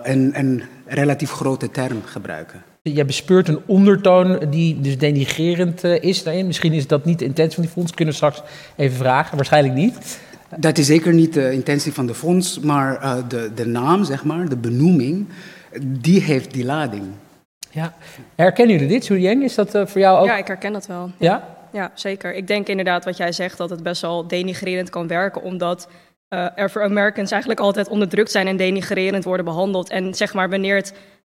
een, 0.04 0.64
relatief 0.86 1.32
grote 1.32 1.72
term 1.72 2.02
gebruiken. 2.06 2.64
Je 2.82 3.06
bespeurt 3.06 3.48
een 3.48 3.60
ondertoon 3.66 4.40
die 4.50 4.82
dus 4.82 4.98
denigrerend 4.98 5.84
is 5.84 6.24
daarin. 6.24 6.48
Misschien 6.48 6.74
is 6.74 6.88
dat 6.88 7.06
niet 7.06 7.20
de 7.20 7.26
intentie 7.26 7.54
van 7.56 7.64
die 7.64 7.74
fonds. 7.74 7.94
Kunnen 7.94 8.14
we 8.14 8.20
straks 8.20 8.42
even 8.76 8.98
vragen. 8.98 9.36
Waarschijnlijk 9.36 9.76
niet. 9.76 10.20
Dat 10.58 10.78
is 10.78 10.86
zeker 10.86 11.14
niet 11.14 11.34
de 11.34 11.52
intentie 11.52 11.94
van 11.94 12.06
de 12.06 12.14
fonds, 12.14 12.60
maar 12.60 13.04
uh, 13.04 13.16
de, 13.28 13.52
de 13.56 13.66
naam, 13.66 14.04
zeg 14.04 14.24
maar, 14.24 14.50
de 14.50 14.58
benoeming, 14.58 15.28
die 15.82 16.22
heeft 16.22 16.54
die 16.54 16.66
lading. 16.66 17.04
Ja, 17.70 17.94
herkennen 18.36 18.76
jullie 18.76 18.92
dit, 18.92 19.08
Julienne? 19.08 19.44
Is 19.44 19.56
dat 19.56 19.76
uh, 19.76 19.86
voor 19.86 20.02
jou 20.02 20.20
ook? 20.20 20.26
Ja, 20.26 20.38
ik 20.38 20.48
herken 20.48 20.74
dat 20.74 20.88
wel. 20.88 21.12
Ja? 21.18 21.56
Ja, 21.72 21.92
zeker. 21.94 22.34
Ik 22.34 22.48
denk 22.48 22.68
inderdaad 22.68 23.06
wat 23.06 23.18
jij 23.18 23.32
zegt, 23.32 23.58
dat 23.58 23.70
het 23.70 23.84
best 23.84 24.02
wel 24.02 24.28
denigrerend 24.28 24.90
kan 24.90 25.08
werken, 25.08 25.42
omdat 25.42 25.88
uh, 26.34 26.48
er 26.56 26.70
voor 26.70 26.84
Americans 26.84 27.32
eigenlijk 27.32 27.62
altijd 27.62 27.88
onderdrukt 27.88 28.32
zijn 28.32 28.48
en 28.48 28.58
denigrerend 28.58 29.24
worden 29.24 29.46
behandeld. 29.46 29.90
En 29.90 30.14
zeg 30.14 30.34
maar, 30.34 30.50
wanneer 30.50 30.76
het 30.76 30.94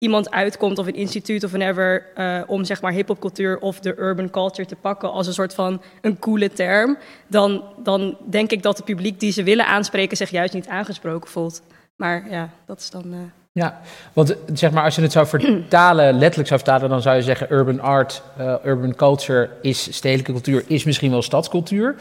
iemand 0.05 0.31
uitkomt 0.31 0.79
of 0.79 0.87
een 0.87 0.95
instituut 0.95 1.45
of 1.45 1.51
whatever 1.51 2.07
uh, 2.17 2.41
om 2.47 2.65
zeg 2.65 2.81
maar 2.81 2.93
hip-hopcultuur 2.93 3.59
of 3.59 3.81
de 3.81 3.95
urban 3.99 4.31
culture 4.31 4.69
te 4.69 4.77
pakken 4.77 5.13
als 5.13 5.27
een 5.27 5.33
soort 5.33 5.55
van 5.55 5.83
een 6.01 6.19
coole 6.19 6.53
term, 6.53 6.99
dan, 7.27 7.63
dan 7.83 8.17
denk 8.31 8.51
ik 8.51 8.63
dat 8.63 8.77
het 8.77 8.87
publiek 8.87 9.21
die 9.21 9.33
ze 9.33 9.43
willen 9.43 9.67
aanspreken 9.67 10.17
zich 10.17 10.31
juist 10.31 10.55
niet 10.55 10.69
aangesproken 10.69 11.31
voelt. 11.31 11.63
Maar 11.97 12.31
ja, 12.31 12.51
dat 12.67 12.79
is 12.79 12.91
dan. 12.91 13.05
Uh... 13.07 13.19
Ja, 13.53 13.81
want 14.13 14.37
zeg 14.53 14.71
maar 14.71 14.85
als 14.85 14.95
je 14.95 15.03
het 15.03 15.13
zou 15.13 15.27
vertalen, 15.27 16.15
letterlijk 16.19 16.49
zou 16.49 16.61
vertalen, 16.61 16.89
dan 16.89 17.03
zou 17.03 17.17
je 17.17 17.23
zeggen 17.23 17.53
urban 17.53 17.81
art, 17.81 18.23
uh, 18.41 18.55
urban 18.65 18.95
culture 18.95 19.51
is 19.63 19.95
stedelijke 19.97 20.33
cultuur, 20.33 20.65
is 20.67 20.85
misschien 20.85 21.11
wel 21.11 21.23
stadscultuur. 21.23 21.95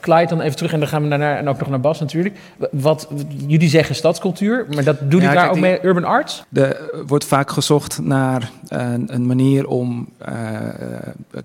Clyde, 0.00 0.26
dan 0.26 0.40
even 0.40 0.56
terug 0.56 0.72
en 0.72 0.78
dan 0.78 0.88
gaan 0.88 1.02
we 1.02 1.08
daarna 1.08 1.36
en 1.36 1.48
ook 1.48 1.58
nog 1.58 1.68
naar 1.68 1.80
Bas 1.80 2.00
natuurlijk. 2.00 2.38
Wat, 2.70 3.08
jullie 3.46 3.68
zeggen 3.68 3.94
stadscultuur, 3.94 4.66
maar 4.74 4.84
dat 4.84 4.98
doen 4.98 5.20
jullie 5.20 5.34
ja, 5.34 5.34
daar 5.34 5.50
ook 5.50 5.58
mee 5.58 5.84
urban 5.84 6.04
arts? 6.04 6.44
Er 6.52 6.90
wordt 7.06 7.24
vaak 7.24 7.50
gezocht 7.50 8.00
naar 8.02 8.50
een, 8.68 9.14
een 9.14 9.26
manier 9.26 9.66
om 9.66 10.08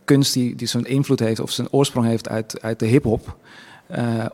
kunst 0.06 0.34
die, 0.34 0.56
die 0.56 0.68
zijn 0.68 0.86
invloed 0.86 1.20
heeft 1.20 1.40
of 1.40 1.52
zijn 1.52 1.68
oorsprong 1.72 2.08
heeft 2.08 2.30
uit, 2.30 2.62
uit 2.62 2.80
de 2.80 2.86
hip-hop, 2.86 3.36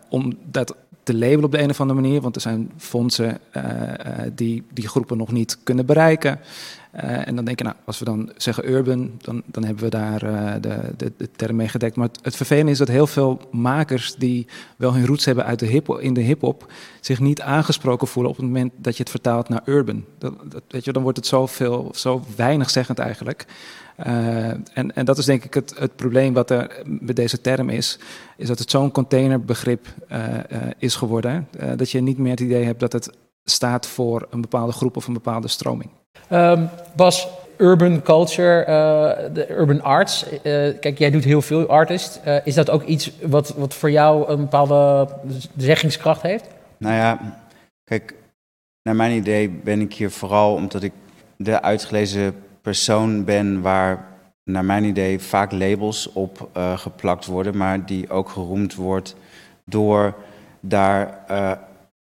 om 0.09 0.37
dat 0.43 0.75
te 1.03 1.15
labelen 1.15 1.43
op 1.43 1.51
de 1.51 1.61
een 1.61 1.69
of 1.69 1.81
andere 1.81 2.01
manier. 2.01 2.21
Want 2.21 2.35
er 2.35 2.41
zijn 2.41 2.71
fondsen 2.77 3.37
die 4.35 4.63
die 4.73 4.87
groepen 4.87 5.17
nog 5.17 5.31
niet 5.31 5.57
kunnen 5.63 5.85
bereiken. 5.85 6.39
Uh, 6.95 7.27
en 7.27 7.35
dan 7.35 7.45
denk 7.45 7.57
je, 7.57 7.63
nou, 7.63 7.75
als 7.85 7.99
we 7.99 8.05
dan 8.05 8.31
zeggen 8.37 8.69
urban, 8.69 9.11
dan, 9.17 9.41
dan 9.45 9.63
hebben 9.63 9.83
we 9.83 9.89
daar 9.89 10.23
uh, 10.23 10.53
de, 10.61 10.79
de, 10.97 11.11
de, 11.17 11.31
term 11.31 11.55
mee 11.55 11.67
gedekt. 11.67 11.95
Maar 11.95 12.09
het, 12.21 12.35
vervelende 12.35 12.71
is 12.71 12.77
dat 12.77 12.87
heel 12.87 13.07
veel 13.07 13.41
makers 13.51 14.15
die 14.15 14.47
wel 14.77 14.93
hun 14.93 15.05
roots 15.05 15.25
hebben 15.25 15.45
uit 15.45 15.59
de 15.59 15.65
hip, 15.65 15.97
in 15.99 16.13
de 16.13 16.21
hip-hop, 16.21 16.71
zich 16.99 17.19
niet 17.19 17.41
aangesproken 17.41 18.07
voelen 18.07 18.31
op 18.31 18.37
het 18.37 18.45
moment 18.45 18.71
dat 18.77 18.97
je 18.97 19.01
het 19.01 19.11
vertaalt 19.11 19.49
naar 19.49 19.61
urban. 19.65 20.05
Dat, 20.17 20.33
dat, 20.45 20.63
weet 20.67 20.85
je, 20.85 20.91
dan 20.91 21.03
wordt 21.03 21.17
het 21.17 21.27
zoveel, 21.27 21.91
zo 21.95 22.23
weinig 22.35 22.69
zeggend 22.69 22.99
eigenlijk. 22.99 23.45
Uh, 24.05 24.47
en, 24.47 24.95
en 24.95 25.05
dat 25.05 25.17
is 25.17 25.25
denk 25.25 25.43
ik 25.43 25.53
het, 25.53 25.73
het 25.77 25.95
probleem 25.95 26.33
wat 26.33 26.49
er 26.49 26.81
met 26.85 27.15
deze 27.15 27.41
term 27.41 27.69
is, 27.69 27.99
is 28.37 28.47
dat 28.47 28.59
het 28.59 28.71
zo'n 28.71 28.91
containerbegrip 28.91 29.87
is 30.77 30.95
geworden, 30.95 31.47
dat 31.75 31.91
je 31.91 32.01
niet 32.01 32.17
meer 32.17 32.31
het 32.31 32.39
idee 32.39 32.63
hebt 32.63 32.79
dat 32.79 32.93
het 32.93 33.09
staat 33.51 33.87
voor 33.87 34.27
een 34.29 34.41
bepaalde 34.41 34.71
groep 34.71 34.95
of 34.95 35.07
een 35.07 35.13
bepaalde 35.13 35.47
stroming. 35.47 35.89
Um, 36.31 36.69
Bas, 36.95 37.27
urban 37.57 38.01
culture, 38.01 38.65
de 39.33 39.49
urban 39.49 39.81
arts. 39.81 40.25
kijk, 40.79 40.97
jij 40.97 41.11
doet 41.11 41.23
heel 41.23 41.41
veel 41.41 41.67
artist. 41.67 42.21
is 42.43 42.55
dat 42.55 42.69
ook 42.69 42.83
iets 42.83 43.11
wat, 43.21 43.53
wat 43.57 43.73
voor 43.73 43.91
jou 43.91 44.29
een 44.29 44.39
bepaalde 44.39 45.07
zeggingskracht 45.57 46.21
heeft? 46.21 46.45
Nou 46.77 46.95
ja, 46.95 47.37
kijk, 47.83 48.15
naar 48.83 48.95
mijn 48.95 49.11
idee 49.11 49.49
ben 49.49 49.81
ik 49.81 49.93
hier 49.93 50.11
vooral 50.11 50.53
omdat 50.53 50.83
ik 50.83 50.91
de 51.37 51.61
uitgelezen 51.61 52.35
persoon 52.61 53.23
ben 53.23 53.61
waar 53.61 54.09
naar 54.43 54.65
mijn 54.65 54.83
idee 54.83 55.19
vaak 55.19 55.51
labels 55.51 56.11
op 56.13 56.49
uh, 56.57 56.77
geplakt 56.77 57.25
worden, 57.25 57.57
maar 57.57 57.85
die 57.85 58.09
ook 58.09 58.29
geroemd 58.29 58.75
wordt 58.75 59.15
door 59.65 60.15
daar 60.59 61.25
uh, 61.31 61.51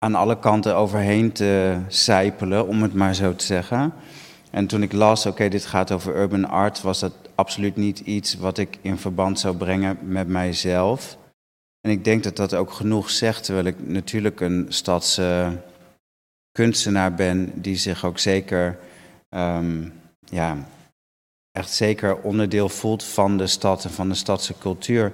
aan 0.02 0.14
alle 0.14 0.38
kanten 0.38 0.76
overheen 0.76 1.32
te 1.32 1.78
sijpelen, 1.88 2.66
om 2.66 2.82
het 2.82 2.94
maar 2.94 3.14
zo 3.14 3.34
te 3.34 3.44
zeggen. 3.44 3.92
En 4.50 4.66
toen 4.66 4.82
ik 4.82 4.92
las, 4.92 5.26
oké, 5.26 5.48
dit 5.48 5.66
gaat 5.66 5.92
over 5.92 6.16
urban 6.16 6.48
art, 6.48 6.80
was 6.80 7.00
dat 7.00 7.12
absoluut 7.34 7.76
niet 7.76 7.98
iets 7.98 8.34
wat 8.34 8.58
ik 8.58 8.78
in 8.80 8.98
verband 8.98 9.40
zou 9.40 9.56
brengen 9.56 9.98
met 10.02 10.28
mijzelf. 10.28 11.16
En 11.80 11.90
ik 11.90 12.04
denk 12.04 12.22
dat 12.22 12.36
dat 12.36 12.54
ook 12.54 12.72
genoeg 12.72 13.10
zegt, 13.10 13.44
terwijl 13.44 13.66
ik 13.66 13.88
natuurlijk 13.88 14.40
een 14.40 14.66
stadse 14.68 15.58
kunstenaar 16.52 17.14
ben 17.14 17.52
die 17.54 17.76
zich 17.76 18.04
ook 18.04 18.18
zeker 18.18 18.78
um, 19.30 19.92
ja, 20.24 20.56
echt 21.52 21.70
zeker 21.70 22.16
onderdeel 22.16 22.68
voelt 22.68 23.04
van 23.04 23.36
de 23.36 23.46
stad 23.46 23.84
en 23.84 23.90
van 23.90 24.08
de 24.08 24.14
stadse 24.14 24.54
cultuur. 24.58 25.12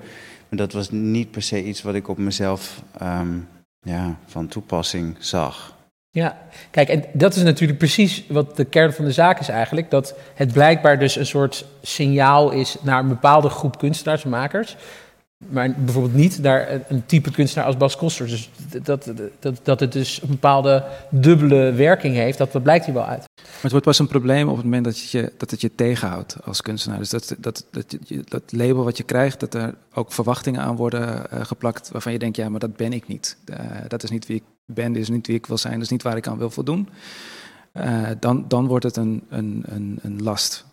Maar 0.49 0.59
dat 0.59 0.73
was 0.73 0.91
niet 0.91 1.31
per 1.31 1.43
se 1.43 1.65
iets 1.65 1.83
wat 1.83 1.95
ik 1.95 2.09
op 2.09 2.19
mezelf 2.19 2.83
um, 3.03 3.49
ja, 3.81 4.19
van 4.27 4.49
toepassing 4.49 5.17
zag. 5.19 5.77
Ja, 6.11 6.39
kijk, 6.71 6.89
en 6.89 7.05
dat 7.13 7.35
is 7.35 7.43
natuurlijk 7.43 7.79
precies 7.79 8.25
wat 8.29 8.57
de 8.57 8.65
kern 8.65 8.93
van 8.93 9.05
de 9.05 9.13
zaak 9.13 9.41
is 9.41 9.49
eigenlijk. 9.49 9.91
Dat 9.91 10.15
het 10.35 10.53
blijkbaar 10.53 10.99
dus 10.99 11.17
een 11.17 11.27
soort 11.27 11.65
signaal 11.83 12.51
is 12.51 12.77
naar 12.83 13.01
een 13.01 13.09
bepaalde 13.09 13.49
groep 13.49 13.79
kunstenaars 13.79 14.25
en 14.25 14.31
makers. 14.31 14.77
Maar 15.47 15.75
bijvoorbeeld 15.79 16.15
niet 16.15 16.39
naar 16.39 16.81
een 16.89 17.07
type 17.07 17.31
kunstenaar 17.31 17.67
als 17.67 17.77
Bas 17.77 17.97
Koster. 17.97 18.27
Dus 18.27 18.51
dat, 18.83 19.13
dat, 19.41 19.61
dat 19.63 19.81
het 19.81 19.93
dus 19.93 20.23
een 20.23 20.29
bepaalde 20.29 20.85
dubbele 21.11 21.73
werking 21.73 22.15
heeft, 22.15 22.39
dat, 22.39 22.53
dat 22.53 22.63
blijkt 22.63 22.85
hier 22.85 22.95
wel 22.95 23.05
uit. 23.05 23.25
Maar 23.37 23.63
het 23.63 23.71
wordt 23.71 23.87
pas 23.87 23.99
een 23.99 24.09
probleem 24.09 24.49
op 24.49 24.57
het 24.57 24.65
moment 24.65 24.85
dat, 24.85 25.11
je, 25.11 25.33
dat 25.37 25.51
het 25.51 25.61
je 25.61 25.75
tegenhoudt 25.75 26.37
als 26.45 26.63
kunstenaar. 26.63 26.99
Dus 26.99 27.11
dat, 27.11 27.37
dat, 27.39 27.67
dat, 27.71 27.97
dat 28.25 28.43
label 28.53 28.85
wat 28.85 28.97
je 28.97 29.03
krijgt, 29.03 29.41
dat 29.41 29.55
er 29.55 29.75
ook 29.95 30.13
verwachtingen 30.13 30.61
aan 30.61 30.77
worden 30.77 31.27
uh, 31.33 31.45
geplakt 31.45 31.91
waarvan 31.91 32.13
je 32.13 32.19
denkt, 32.19 32.37
ja, 32.37 32.49
maar 32.49 32.61
dat 32.61 32.77
ben 32.77 32.93
ik 32.93 33.09
niet. 33.09 33.37
Uh, 33.51 33.57
dat 33.89 34.03
is 34.03 34.11
niet 34.11 34.27
wie 34.27 34.37
ik 34.37 34.45
ben, 34.65 34.93
dit 34.93 35.03
is 35.03 35.09
niet 35.09 35.27
wie 35.27 35.37
ik 35.37 35.47
wil 35.47 35.59
zijn, 35.59 35.75
dat 35.75 35.83
is 35.83 35.89
niet 35.89 36.03
waar 36.03 36.17
ik 36.17 36.27
aan 36.27 36.39
wil 36.39 36.51
voldoen. 36.51 36.89
Uh, 37.75 38.09
dan, 38.21 38.45
dan 38.49 38.67
wordt 38.67 38.85
het 38.85 38.97
een, 38.97 39.23
een, 39.29 39.63
een, 39.67 39.99
een 40.03 40.23
last. 40.23 40.67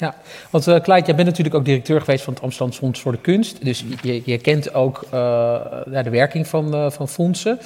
Ja, 0.00 0.14
want 0.50 0.66
uh, 0.66 0.80
Clyde, 0.80 1.06
jij 1.06 1.14
bent 1.14 1.28
natuurlijk 1.28 1.54
ook 1.54 1.64
directeur 1.64 2.00
geweest 2.00 2.24
van 2.24 2.34
het 2.34 2.42
Amsterdam 2.42 2.76
Fonds 2.76 3.00
voor 3.00 3.12
de 3.12 3.18
Kunst. 3.18 3.64
Dus 3.64 3.84
je, 4.02 4.22
je 4.24 4.38
kent 4.38 4.74
ook 4.74 5.04
uh, 5.04 5.10
de 6.02 6.10
werking 6.10 6.46
van, 6.46 6.74
uh, 6.74 6.90
van 6.90 7.08
fondsen. 7.08 7.58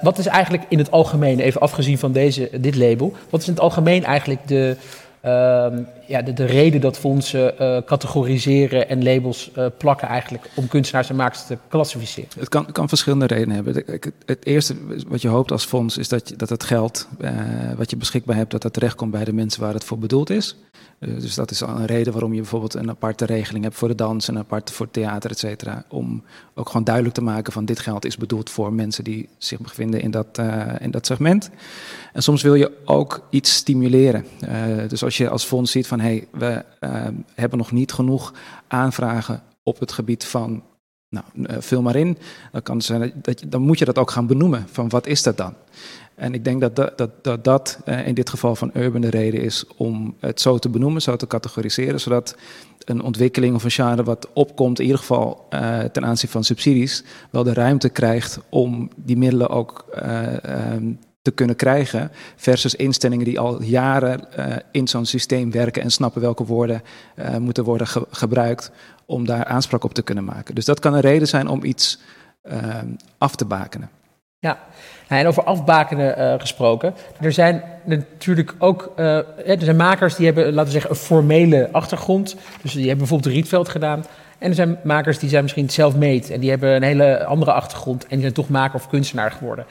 wat 0.00 0.18
is 0.18 0.26
eigenlijk 0.26 0.64
in 0.68 0.78
het 0.78 0.90
algemeen, 0.90 1.40
even 1.40 1.60
afgezien 1.60 1.98
van 1.98 2.12
deze, 2.12 2.48
dit 2.60 2.76
label, 2.76 3.14
wat 3.30 3.40
is 3.40 3.46
in 3.46 3.52
het 3.52 3.62
algemeen 3.62 4.04
eigenlijk 4.04 4.48
de, 4.48 4.76
ehm, 5.20 5.82
ja, 6.06 6.22
de, 6.22 6.32
de, 6.32 6.44
reden 6.44 6.80
dat 6.80 6.98
fondsen 6.98 7.54
categoriseren 7.86 8.88
en 8.88 9.04
labels 9.04 9.50
plakken 9.78 10.08
eigenlijk 10.08 10.50
om 10.54 10.68
kunstenaars 10.68 11.10
en 11.10 11.16
makers 11.16 11.46
te 11.46 11.58
klassificeren? 11.68 12.28
Het 12.38 12.48
kan, 12.48 12.72
kan 12.72 12.88
verschillende 12.88 13.26
redenen 13.26 13.54
hebben. 13.54 13.74
Het, 13.74 14.12
het, 14.26 14.46
eerste 14.46 14.74
wat 15.08 15.22
je 15.22 15.28
hoopt 15.28 15.52
als 15.52 15.64
fonds 15.64 15.98
is 15.98 16.08
dat, 16.08 16.28
je, 16.28 16.36
dat 16.36 16.48
het 16.48 16.64
geld 16.64 17.08
wat 17.76 17.90
je 17.90 17.96
beschikbaar 17.96 18.36
hebt, 18.36 18.50
dat 18.50 18.62
dat 18.62 18.72
terechtkomt 18.72 19.10
bij 19.10 19.24
de 19.24 19.32
mensen 19.32 19.60
waar 19.60 19.74
het 19.74 19.84
voor 19.84 19.98
bedoeld 19.98 20.30
is. 20.30 20.56
Uh, 21.04 21.20
dus 21.20 21.34
dat 21.34 21.50
is 21.50 21.62
al 21.62 21.76
een 21.76 21.86
reden 21.86 22.12
waarom 22.12 22.32
je 22.32 22.40
bijvoorbeeld 22.40 22.74
een 22.74 22.90
aparte 22.90 23.24
regeling 23.24 23.64
hebt 23.64 23.76
voor 23.76 23.88
de 23.88 23.94
dans, 23.94 24.28
en 24.28 24.34
een 24.34 24.40
aparte 24.40 24.72
voor 24.72 24.90
theater, 24.90 25.30
et 25.30 25.38
cetera. 25.38 25.84
Om 25.88 26.22
ook 26.54 26.68
gewoon 26.68 26.84
duidelijk 26.84 27.14
te 27.14 27.22
maken 27.22 27.52
van 27.52 27.64
dit 27.64 27.78
geld 27.78 28.04
is 28.04 28.16
bedoeld 28.16 28.50
voor 28.50 28.72
mensen 28.72 29.04
die 29.04 29.28
zich 29.38 29.60
bevinden 29.60 30.00
in 30.00 30.10
dat, 30.10 30.38
uh, 30.40 30.66
in 30.80 30.90
dat 30.90 31.06
segment. 31.06 31.50
En 32.12 32.22
soms 32.22 32.42
wil 32.42 32.54
je 32.54 32.72
ook 32.84 33.26
iets 33.30 33.54
stimuleren. 33.54 34.26
Uh, 34.48 34.88
dus 34.88 35.04
als 35.04 35.16
je 35.16 35.28
als 35.28 35.44
fonds 35.44 35.70
ziet 35.70 35.86
van 35.86 36.00
hé, 36.00 36.06
hey, 36.06 36.26
we 36.30 36.64
hebben 37.34 37.58
nog 37.58 37.72
niet 37.72 37.92
genoeg 37.92 38.34
aanvragen 38.68 39.42
op 39.62 39.80
het 39.80 39.92
gebied 39.92 40.24
van 40.24 40.62
nou, 41.14 41.62
vul 41.62 41.82
maar 41.82 41.96
in. 41.96 42.18
Dan, 42.52 42.62
kan 42.62 42.82
zijn 42.82 43.12
dat 43.22 43.42
dan 43.46 43.62
moet 43.62 43.78
je 43.78 43.84
dat 43.84 43.98
ook 43.98 44.10
gaan 44.10 44.26
benoemen. 44.26 44.66
Van 44.70 44.88
wat 44.88 45.06
is 45.06 45.22
dat 45.22 45.36
dan? 45.36 45.54
En 46.14 46.34
ik 46.34 46.44
denk 46.44 46.60
dat 46.60 46.76
dat, 46.76 46.98
dat, 47.22 47.44
dat, 47.44 47.78
uh, 47.86 48.06
in 48.06 48.14
dit 48.14 48.30
geval 48.30 48.56
van 48.56 48.70
Urban 48.74 49.00
de 49.00 49.10
reden 49.10 49.40
is 49.40 49.64
om 49.76 50.14
het 50.20 50.40
zo 50.40 50.58
te 50.58 50.68
benoemen, 50.68 51.02
zo 51.02 51.16
te 51.16 51.26
categoriseren, 51.26 52.00
zodat 52.00 52.36
een 52.84 53.02
ontwikkeling 53.02 53.54
of 53.54 53.64
een 53.64 53.70
genre 53.70 54.02
wat 54.02 54.28
opkomt, 54.32 54.78
in 54.78 54.84
ieder 54.84 55.00
geval 55.00 55.46
uh, 55.50 55.78
ten 55.80 56.04
aanzien 56.04 56.30
van 56.30 56.44
subsidies, 56.44 57.04
wel 57.30 57.42
de 57.42 57.52
ruimte 57.52 57.88
krijgt 57.88 58.40
om 58.48 58.90
die 58.96 59.16
middelen 59.16 59.48
ook 59.48 59.84
um, 60.72 60.98
te 61.22 61.30
kunnen 61.30 61.56
krijgen. 61.56 62.10
Versus 62.36 62.74
instellingen 62.74 63.24
die 63.24 63.40
al 63.40 63.62
jaren 63.62 64.28
in 64.70 64.88
zo'n 64.88 65.06
systeem 65.06 65.50
werken 65.50 65.82
en 65.82 65.90
snappen 65.90 66.20
welke 66.20 66.44
woorden 66.44 66.82
moeten 67.38 67.64
worden 67.64 67.86
ge 67.86 68.06
gebruikt 68.10 68.70
om 69.06 69.26
daar 69.26 69.44
aanspraak 69.44 69.84
op 69.84 69.94
te 69.94 70.02
kunnen 70.02 70.24
maken. 70.24 70.54
Dus 70.54 70.64
dat 70.64 70.80
kan 70.80 70.94
een 70.94 71.00
reden 71.00 71.28
zijn 71.28 71.48
om 71.48 71.64
iets 71.64 71.98
ehm, 72.42 72.88
af 73.18 73.36
te 73.36 73.44
bakenen. 73.44 73.90
Ja, 74.38 74.58
en 75.08 75.26
over 75.26 75.44
afbakenen 75.44 76.18
uh, 76.18 76.40
gesproken. 76.40 76.94
Er 77.20 77.32
zijn 77.32 77.62
natuurlijk 77.84 78.54
ook 78.58 78.92
uh, 78.96 79.16
er 79.48 79.60
zijn 79.60 79.76
makers 79.76 80.14
die 80.14 80.26
hebben, 80.26 80.44
laten 80.44 80.64
we 80.64 80.70
zeggen, 80.70 80.90
een 80.90 80.96
formele 80.96 81.68
achtergrond. 81.72 82.36
Dus 82.62 82.72
die 82.72 82.80
hebben 82.80 82.98
bijvoorbeeld 82.98 83.34
Rietveld 83.34 83.68
gedaan. 83.68 84.04
En 84.38 84.48
er 84.48 84.54
zijn 84.54 84.78
makers 84.82 85.18
die 85.18 85.28
zijn 85.28 85.42
misschien 85.42 85.68
self-made 85.68 86.32
en 86.32 86.40
die 86.40 86.50
hebben 86.50 86.74
een 86.74 86.82
hele 86.82 87.24
andere 87.24 87.52
achtergrond 87.52 88.02
en 88.02 88.08
die 88.08 88.20
zijn 88.20 88.32
toch 88.32 88.48
maker 88.48 88.74
of 88.74 88.88
kunstenaar 88.88 89.30
geworden. 89.30 89.66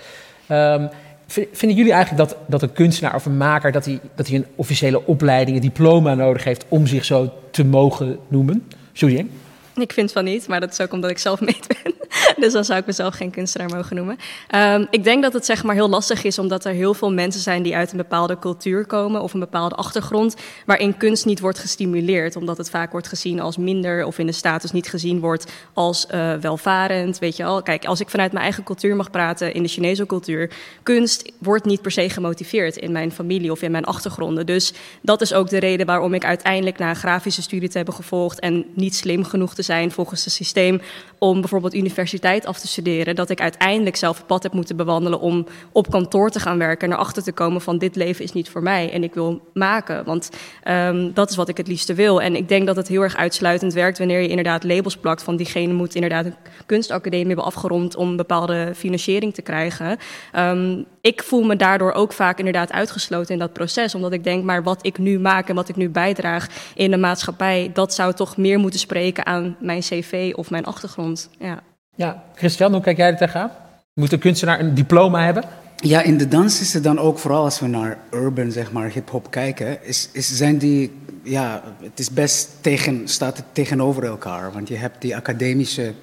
Um, 0.49 0.89
vinden 1.27 1.77
jullie 1.77 1.93
eigenlijk 1.93 2.29
dat, 2.29 2.37
dat 2.45 2.61
een 2.61 2.73
kunstenaar 2.73 3.15
of 3.15 3.25
een 3.25 3.37
maker 3.37 3.71
dat 3.71 3.85
hij, 3.85 3.99
dat 4.15 4.27
hij 4.27 4.35
een 4.35 4.45
officiële 4.55 5.05
opleiding, 5.05 5.57
een 5.57 5.63
diploma 5.63 6.13
nodig 6.13 6.43
heeft 6.43 6.65
om 6.67 6.87
zich 6.87 7.05
zo 7.05 7.33
te 7.51 7.65
mogen 7.65 8.17
noemen? 8.27 8.67
Julien? 8.93 9.29
Ik 9.75 9.93
vind 9.93 10.11
van 10.11 10.23
niet, 10.23 10.47
maar 10.47 10.59
dat 10.59 10.71
is 10.71 10.81
ook 10.81 10.93
omdat 10.93 11.09
ik 11.09 11.17
zelf 11.17 11.41
mee 11.41 11.59
ben. 11.67 11.93
dus 12.43 12.53
dan 12.53 12.65
zou 12.65 12.79
ik 12.79 12.85
mezelf 12.85 13.15
geen 13.15 13.31
kunstenaar 13.31 13.69
mogen 13.69 13.95
noemen. 13.95 14.17
Um, 14.55 14.87
ik 14.89 15.03
denk 15.03 15.23
dat 15.23 15.33
het 15.33 15.45
zeg 15.45 15.63
maar 15.63 15.75
heel 15.75 15.89
lastig 15.89 16.23
is, 16.23 16.39
omdat 16.39 16.65
er 16.65 16.73
heel 16.73 16.93
veel 16.93 17.11
mensen 17.11 17.41
zijn 17.41 17.63
die 17.63 17.75
uit 17.75 17.91
een 17.91 17.97
bepaalde 17.97 18.39
cultuur 18.39 18.85
komen 18.85 19.21
of 19.21 19.33
een 19.33 19.39
bepaalde 19.39 19.75
achtergrond, 19.75 20.35
waarin 20.65 20.97
kunst 20.97 21.25
niet 21.25 21.39
wordt 21.39 21.59
gestimuleerd, 21.59 22.35
omdat 22.35 22.57
het 22.57 22.69
vaak 22.69 22.91
wordt 22.91 23.07
gezien 23.07 23.39
als 23.39 23.57
minder 23.57 24.05
of 24.05 24.19
in 24.19 24.25
de 24.25 24.31
status 24.31 24.71
niet 24.71 24.89
gezien 24.89 25.19
wordt 25.19 25.51
als 25.73 26.07
uh, 26.13 26.33
welvarend. 26.33 27.19
Weet 27.19 27.37
je 27.37 27.43
al, 27.43 27.61
kijk, 27.61 27.85
als 27.85 27.99
ik 27.99 28.09
vanuit 28.09 28.31
mijn 28.31 28.43
eigen 28.43 28.63
cultuur 28.63 28.95
mag 28.95 29.11
praten, 29.11 29.53
in 29.53 29.63
de 29.63 29.69
Chinese 29.69 30.05
cultuur, 30.05 30.51
kunst 30.83 31.31
wordt 31.37 31.65
niet 31.65 31.81
per 31.81 31.91
se 31.91 32.09
gemotiveerd 32.09 32.77
in 32.77 32.91
mijn 32.91 33.11
familie 33.11 33.51
of 33.51 33.61
in 33.61 33.71
mijn 33.71 33.85
achtergronden. 33.85 34.45
Dus 34.45 34.73
dat 35.01 35.21
is 35.21 35.33
ook 35.33 35.49
de 35.49 35.59
reden 35.59 35.85
waarom 35.85 36.13
ik 36.13 36.25
uiteindelijk 36.25 36.77
na 36.77 36.89
een 36.89 36.95
grafische 36.95 37.41
studie 37.41 37.69
te 37.69 37.77
hebben 37.77 37.95
gevolgd 37.95 38.39
en 38.39 38.65
niet 38.73 38.95
slim 38.95 39.23
genoeg 39.23 39.55
te 39.55 39.62
zijn 39.63 39.91
volgens 39.91 40.23
het 40.23 40.33
systeem 40.33 40.81
om 41.17 41.39
bijvoorbeeld 41.39 41.73
universiteit 41.73 42.45
af 42.45 42.59
te 42.59 42.67
studeren, 42.67 43.15
dat 43.15 43.29
ik 43.29 43.41
uiteindelijk 43.41 43.95
zelf 43.95 44.17
het 44.17 44.27
pad 44.27 44.43
heb 44.43 44.53
moeten 44.53 44.75
bewandelen 44.75 45.19
om 45.19 45.45
op 45.71 45.91
kantoor 45.91 46.29
te 46.29 46.39
gaan 46.39 46.57
werken 46.57 46.87
en 46.87 46.93
erachter 46.93 47.23
te 47.23 47.31
komen 47.31 47.61
van 47.61 47.77
dit 47.77 47.95
leven 47.95 48.23
is 48.23 48.31
niet 48.31 48.49
voor 48.49 48.63
mij 48.63 48.91
en 48.91 49.03
ik 49.03 49.13
wil 49.13 49.41
maken, 49.53 50.05
want 50.05 50.29
um, 50.67 51.13
dat 51.13 51.29
is 51.29 51.35
wat 51.35 51.49
ik 51.49 51.57
het 51.57 51.67
liefste 51.67 51.93
wil. 51.93 52.21
En 52.21 52.35
ik 52.35 52.47
denk 52.47 52.65
dat 52.67 52.75
het 52.75 52.87
heel 52.87 53.01
erg 53.01 53.15
uitsluitend 53.15 53.73
werkt 53.73 53.97
wanneer 53.97 54.21
je 54.21 54.27
inderdaad 54.27 54.63
labels 54.63 54.97
plakt 54.97 55.23
van 55.23 55.35
diegene 55.35 55.73
moet 55.73 55.95
inderdaad 55.95 56.25
een 56.25 56.35
kunstacademie 56.65 57.27
hebben 57.27 57.45
afgerond 57.45 57.95
om 57.95 58.15
bepaalde 58.15 58.71
financiering 58.75 59.33
te 59.33 59.41
krijgen. 59.41 59.97
Um, 60.35 60.85
ik 61.03 61.23
voel 61.23 61.43
me 61.43 61.55
daardoor 61.55 61.91
ook 61.91 62.13
vaak 62.13 62.37
inderdaad 62.37 62.71
uitgesloten 62.71 63.33
in 63.33 63.39
dat 63.39 63.53
proces, 63.53 63.95
omdat 63.95 64.11
ik 64.11 64.23
denk, 64.23 64.43
maar 64.43 64.63
wat 64.63 64.85
ik 64.85 64.97
nu 64.97 65.19
maak 65.19 65.49
en 65.49 65.55
wat 65.55 65.69
ik 65.69 65.75
nu 65.75 65.89
bijdraag 65.89 66.47
in 66.75 66.91
de 66.91 66.97
maatschappij, 66.97 67.71
dat 67.73 67.93
zou 67.93 68.13
toch 68.13 68.37
meer 68.37 68.59
moeten 68.59 68.79
spreken 68.79 69.25
aan 69.25 69.55
mijn 69.59 69.79
cv 69.79 70.33
of 70.35 70.49
mijn 70.49 70.65
achtergrond. 70.65 71.29
Ja, 71.39 71.59
ja 71.95 72.23
Christian, 72.35 72.71
hoe 72.71 72.81
kijk 72.81 72.97
jij 72.97 73.11
er 73.11 73.17
tegenaan? 73.17 73.51
Moet 73.93 74.11
een 74.11 74.19
kunstenaar 74.19 74.59
een 74.59 74.73
diploma 74.73 75.23
hebben? 75.23 75.43
Ja, 75.75 76.01
in 76.01 76.17
de 76.17 76.27
dans 76.27 76.61
is 76.61 76.73
het 76.73 76.83
dan 76.83 76.99
ook, 76.99 77.19
vooral 77.19 77.43
als 77.43 77.59
we 77.59 77.67
naar 77.67 77.97
urban, 78.11 78.51
zeg 78.51 78.71
maar, 78.71 78.89
hip-hop 78.89 79.31
kijken, 79.31 79.85
is, 79.85 80.09
is, 80.13 80.35
zijn 80.35 80.57
die, 80.57 80.99
ja, 81.23 81.63
het 81.81 81.99
is 81.99 82.09
best 82.09 82.49
tegen, 82.61 83.07
staat 83.07 83.37
het 83.37 83.45
tegenover 83.51 84.03
elkaar. 84.03 84.51
Want 84.51 84.67
je 84.67 84.75
hebt 84.75 85.01
die 85.01 85.15
academische 85.15 85.93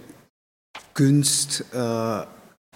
kunst 0.92 1.64
uh, 1.74 2.20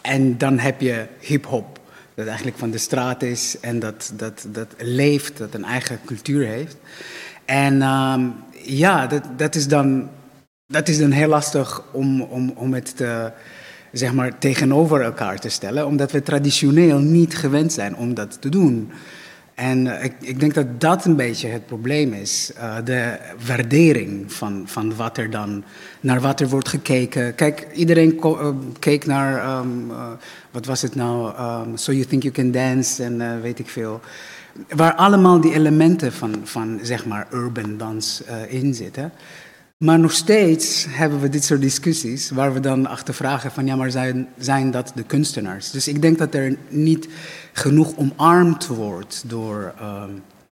en 0.01 0.39
dan 0.39 0.59
heb 0.59 0.81
je 0.81 1.07
hip-hop, 1.21 1.79
dat 2.15 2.27
eigenlijk 2.27 2.59
van 2.59 2.71
de 2.71 2.79
straat 2.79 3.23
is 3.23 3.57
en 3.61 3.79
dat, 3.79 4.13
dat, 4.17 4.47
dat 4.49 4.69
leeft, 4.79 5.39
dat 5.39 5.55
een 5.55 5.65
eigen 5.65 5.99
cultuur 6.05 6.47
heeft. 6.47 6.77
En 7.45 7.83
um, 7.83 8.35
ja, 8.63 9.07
dat, 9.07 9.23
dat, 9.37 9.55
is 9.55 9.69
dan, 9.69 10.09
dat 10.67 10.89
is 10.89 10.99
dan 10.99 11.11
heel 11.11 11.29
lastig 11.29 11.83
om, 11.93 12.23
om, 12.23 12.53
om 12.57 12.75
het 12.75 12.97
te 12.97 13.33
zeg 13.93 14.13
maar, 14.13 14.39
tegenover 14.39 15.01
elkaar 15.01 15.39
te 15.39 15.49
stellen, 15.49 15.87
omdat 15.87 16.13
we 16.13 16.23
traditioneel 16.23 16.99
niet 16.99 17.37
gewend 17.37 17.73
zijn 17.73 17.97
om 17.97 18.15
dat 18.15 18.41
te 18.41 18.49
doen. 18.49 18.91
En 19.55 19.87
uh, 19.87 20.05
ik, 20.05 20.15
ik, 20.21 20.41
denk 20.41 20.55
dat 20.55 20.81
dat 20.81 21.05
een 21.05 21.17
beetje 21.17 21.49
het 21.49 21.67
probleem 21.67 22.13
is. 22.13 22.53
Uh, 22.57 22.77
de 22.85 23.19
waardering 23.47 24.33
van, 24.33 24.63
van 24.67 24.97
wat 24.97 25.19
er 25.19 25.31
dan, 25.31 25.65
naar 26.01 26.21
wat 26.21 26.41
er 26.41 26.49
wordt 26.49 26.69
gekeken. 26.69 27.35
Kijk, 27.35 27.67
iedereen 27.73 28.21
uh, 28.25 28.49
keek 28.79 29.07
naar, 29.07 29.59
um, 29.59 29.93
wat 30.51 30.67
was 30.67 30.83
het 30.83 30.95
nou, 30.95 31.39
um, 31.39 31.77
So 31.77 31.93
You 31.93 32.05
Think 32.05 32.23
You 32.23 32.35
Can 32.35 32.51
Dance 32.51 33.05
en 33.05 33.43
weet 33.43 33.59
ik 33.59 33.69
veel. 33.69 34.01
Waar 34.69 34.95
allemaal 34.95 35.41
die 35.41 35.55
elementen 35.55 36.13
van, 36.13 36.41
van 36.45 36.79
zeg 36.83 37.07
maar, 37.07 37.27
urban 37.33 37.77
dans 37.77 38.23
in 38.49 38.75
zitten. 38.75 39.13
Maar 39.79 39.99
nog 39.99 40.13
steeds 40.13 40.87
hebben 40.89 41.21
we 41.21 41.29
dit 41.29 41.45
soort 41.45 41.61
discussies 41.61 42.31
waar 42.31 42.53
we 42.53 42.61
dan 42.61 42.87
achter 42.87 43.15
vragen 43.15 43.51
van 43.51 43.67
ja, 43.67 43.77
maar 43.77 43.91
zijn, 43.91 44.29
zijn 44.39 44.71
dat 44.71 44.93
de 44.95 45.03
kunstenaars? 45.03 45.71
Dus 45.71 45.89
ik 45.89 46.03
denk 46.03 46.19
dat 46.19 46.35
er 46.35 46.57
niet 46.69 47.09
genoeg 47.53 47.97
omarmd 47.97 48.67
wordt 48.67 49.25
door 49.27 49.75
uh, 49.81 50.05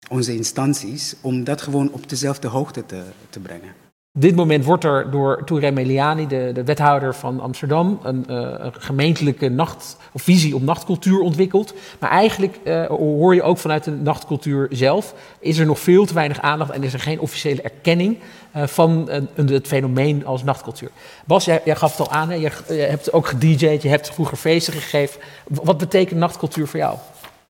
onze 0.09 0.35
instanties 0.35 1.15
om 1.21 1.45
dat 1.45 1.63
gewoon 1.63 1.93
op 1.93 2.09
dezelfde 2.09 2.49
hoogte 2.49 2.87
te, 2.87 3.03
te 3.31 3.41
brengen. 3.41 3.88
Dit 4.19 4.37
moment 4.37 4.65
wordt 4.65 4.85
er 4.85 5.11
door 5.11 5.45
Touré 5.45 5.71
Meliani, 5.71 6.27
de, 6.27 6.51
de, 6.55 6.65
wethouder 6.65 7.15
van 7.15 7.41
Amsterdam, 7.41 8.01
een, 8.03 8.25
een, 8.35 8.73
gemeentelijke 8.79 9.49
nacht, 9.49 9.97
visie 10.15 10.55
op 10.55 10.63
nachtcultuur 10.63 11.21
ontwikkeld. 11.21 11.75
Maar 11.99 12.11
eigenlijk 12.11 12.59
uh, 12.65 12.87
hoor 12.87 13.35
je 13.35 13.43
ook 13.43 13.59
vanuit 13.59 13.85
de 13.85 13.91
nachtcultuur 13.91 14.67
zelf, 14.71 15.15
is 15.41 15.59
er 15.59 15.67
nog 15.67 15.79
veel 15.79 16.07
te 16.07 16.15
weinig 16.15 16.41
aandacht 16.41 16.71
en 16.71 16.83
is 16.83 16.93
er 16.93 17.01
geen 17.01 17.21
officiële 17.21 17.63
erkenning 17.63 18.19
uh, 18.57 18.67
van 18.67 19.09
het 19.35 19.67
fenomeen 19.67 20.27
als 20.27 20.45
nachtcultuur. 20.45 20.91
Bas, 21.25 21.45
jij, 21.45 21.63
gaf 21.65 21.91
het 21.97 22.09
al 22.09 22.13
aan, 22.13 22.41
je, 22.41 22.51
hebt 22.69 23.13
ook 23.13 23.27
gedj'd, 23.27 23.83
je 23.83 23.89
hebt 23.89 24.15
vroeger 24.15 24.37
feesten 24.37 24.73
gegeven. 24.73 25.21
Wat 25.45 25.79
betekent 25.79 26.19
nachtcultuur 26.19 26.67
voor 26.67 26.79
jou? 26.79 26.97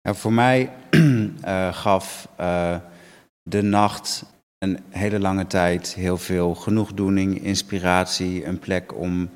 Ja, 0.03 0.15
voor 0.15 0.33
mij 0.33 0.71
gaf 1.85 2.29
de 3.43 3.63
nacht 3.63 4.25
een 4.59 4.79
hele 4.89 5.19
lange 5.19 5.47
tijd 5.47 5.95
heel 5.95 6.19
veel 6.19 6.55
genoegdoening, 6.55 7.45
inspiratie, 7.45 8.45
een 8.45 8.59
plek 8.59 8.95
om 8.99 9.31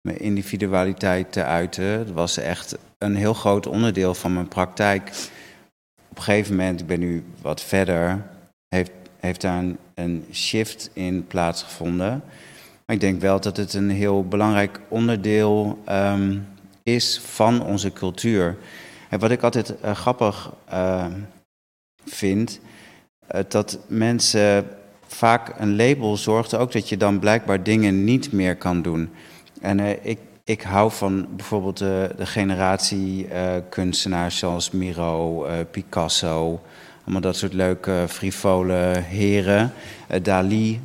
mijn 0.00 0.18
individualiteit 0.18 1.32
te 1.32 1.44
uiten. 1.44 2.06
Dat 2.06 2.14
was 2.14 2.36
echt 2.36 2.78
een 2.98 3.16
heel 3.16 3.34
groot 3.34 3.66
onderdeel 3.66 4.14
van 4.14 4.34
mijn 4.34 4.48
praktijk. 4.48 5.12
Op 6.08 6.16
een 6.16 6.22
gegeven 6.22 6.56
moment, 6.56 6.80
ik 6.80 6.86
ben 6.86 7.00
nu 7.00 7.24
wat 7.40 7.62
verder, 7.62 8.26
heeft, 8.68 8.90
heeft 9.20 9.40
daar 9.40 9.64
een, 9.94 10.26
shift 10.32 10.90
in 10.92 11.26
plaatsgevonden. 11.26 12.22
Maar 12.86 12.96
ik 12.96 13.00
denk 13.00 13.20
wel 13.20 13.40
dat 13.40 13.56
het 13.56 13.74
een 13.74 13.90
heel 13.90 14.28
belangrijk 14.28 14.80
onderdeel 14.88 15.82
um, 15.88 16.46
is 16.82 17.20
van 17.24 17.64
onze 17.64 17.92
cultuur. 17.92 18.56
En 19.08 19.18
wat 19.18 19.30
ik 19.30 19.42
altijd 19.42 19.74
uh, 19.84 19.90
grappig 19.94 20.52
uh, 20.72 21.06
vind, 22.04 22.60
dat 23.48 23.78
mensen 23.86 24.66
vaak 25.06 25.52
een 25.58 25.76
label 25.76 26.16
zorgt 26.16 26.54
ook 26.54 26.72
dat 26.72 26.88
je 26.88 26.96
dan 26.96 27.18
blijkbaar 27.18 27.62
dingen 27.62 28.04
niet 28.04 28.32
meer 28.32 28.56
kan 28.56 28.82
doen. 28.82 29.10
En 29.60 30.04
ik, 30.06 30.18
ik 30.44 30.62
hou 30.62 30.90
van 30.90 31.26
bijvoorbeeld 31.36 31.78
de, 31.78 32.10
de 32.16 32.26
generatie 32.26 33.28
kunstenaars 33.68 34.38
zoals 34.38 34.70
Miro, 34.70 35.46
Picasso, 35.70 36.60
allemaal 37.02 37.20
dat 37.20 37.36
soort 37.36 37.52
leuke, 37.52 38.04
frivole 38.08 39.02
heren. 39.06 39.72
Dali, 40.22 40.80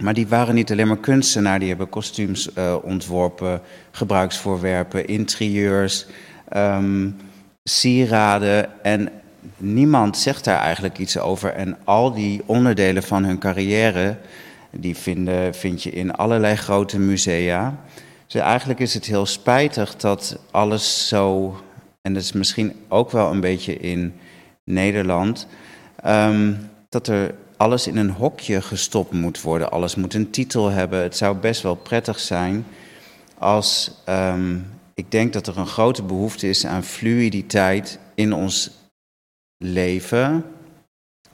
maar 0.00 0.14
die 0.14 0.26
waren 0.26 0.54
niet 0.54 0.70
alleen 0.70 0.88
maar 0.88 0.96
kunstenaar, 0.96 1.58
die 1.58 1.68
hebben 1.68 1.88
kostuums 1.88 2.50
ontworpen, 2.82 3.60
gebruiksvoorwerpen, 3.90 5.06
interieurs, 5.06 6.06
um, 6.56 7.16
sieraden. 7.64 8.84
En 8.84 9.08
niemand 9.56 10.18
zegt 10.18 10.44
daar 10.44 10.58
eigenlijk 10.58 10.98
iets 10.98 11.18
over. 11.18 11.50
En 11.50 11.76
al 11.84 12.12
die 12.12 12.42
onderdelen 12.46 13.02
van 13.02 13.24
hun 13.24 13.38
carrière, 13.38 14.16
die 14.70 14.96
vinden, 14.96 15.54
vind 15.54 15.82
je 15.82 15.90
in 15.90 16.14
allerlei 16.14 16.56
grote 16.56 16.98
musea. 16.98 17.78
Dus 18.26 18.40
eigenlijk 18.40 18.80
is 18.80 18.94
het 18.94 19.04
heel 19.04 19.26
spijtig 19.26 19.96
dat 19.96 20.38
alles 20.50 21.08
zo, 21.08 21.56
en 22.02 22.14
dat 22.14 22.22
is 22.22 22.32
misschien 22.32 22.72
ook 22.88 23.10
wel 23.10 23.30
een 23.30 23.40
beetje 23.40 23.76
in 23.76 24.14
Nederland, 24.64 25.46
um, 26.06 26.70
dat 26.88 27.08
er 27.08 27.34
alles 27.56 27.86
in 27.86 27.96
een 27.96 28.10
hokje 28.10 28.62
gestopt 28.62 29.12
moet 29.12 29.40
worden. 29.40 29.70
Alles 29.70 29.94
moet 29.94 30.14
een 30.14 30.30
titel 30.30 30.70
hebben. 30.70 31.02
Het 31.02 31.16
zou 31.16 31.36
best 31.36 31.62
wel 31.62 31.74
prettig 31.74 32.20
zijn 32.20 32.66
als. 33.38 33.90
Um, 34.08 34.72
ik 34.94 35.10
denk 35.10 35.32
dat 35.32 35.46
er 35.46 35.58
een 35.58 35.66
grote 35.66 36.02
behoefte 36.02 36.48
is 36.48 36.66
aan 36.66 36.84
fluiditeit 36.84 37.98
in 38.14 38.32
ons 38.32 38.70
leven. 39.64 40.44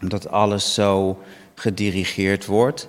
Omdat 0.02 0.28
alles 0.28 0.74
zo 0.74 1.22
gedirigeerd 1.54 2.46
wordt. 2.46 2.88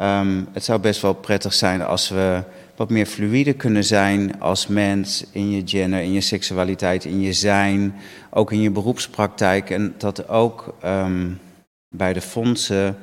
Um, 0.00 0.48
het 0.52 0.64
zou 0.64 0.80
best 0.80 1.02
wel 1.02 1.14
prettig 1.14 1.54
zijn 1.54 1.82
als 1.82 2.08
we 2.08 2.42
wat 2.76 2.90
meer 2.90 3.06
fluide 3.06 3.52
kunnen 3.52 3.84
zijn 3.84 4.40
als 4.40 4.66
mens 4.66 5.24
in 5.32 5.50
je 5.50 5.62
gender, 5.64 6.00
in 6.00 6.12
je 6.12 6.20
seksualiteit, 6.20 7.04
in 7.04 7.20
je 7.20 7.32
zijn, 7.32 7.94
ook 8.30 8.52
in 8.52 8.60
je 8.60 8.70
beroepspraktijk. 8.70 9.70
En 9.70 9.94
dat 9.96 10.28
ook 10.28 10.74
um, 10.84 11.40
bij 11.88 12.12
de 12.12 12.20
fondsen, 12.20 12.96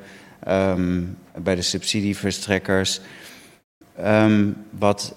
um, 0.48 1.18
bij 1.38 1.54
de 1.54 1.62
subsidieverstrekkers, 1.62 3.00
wat 4.70 5.14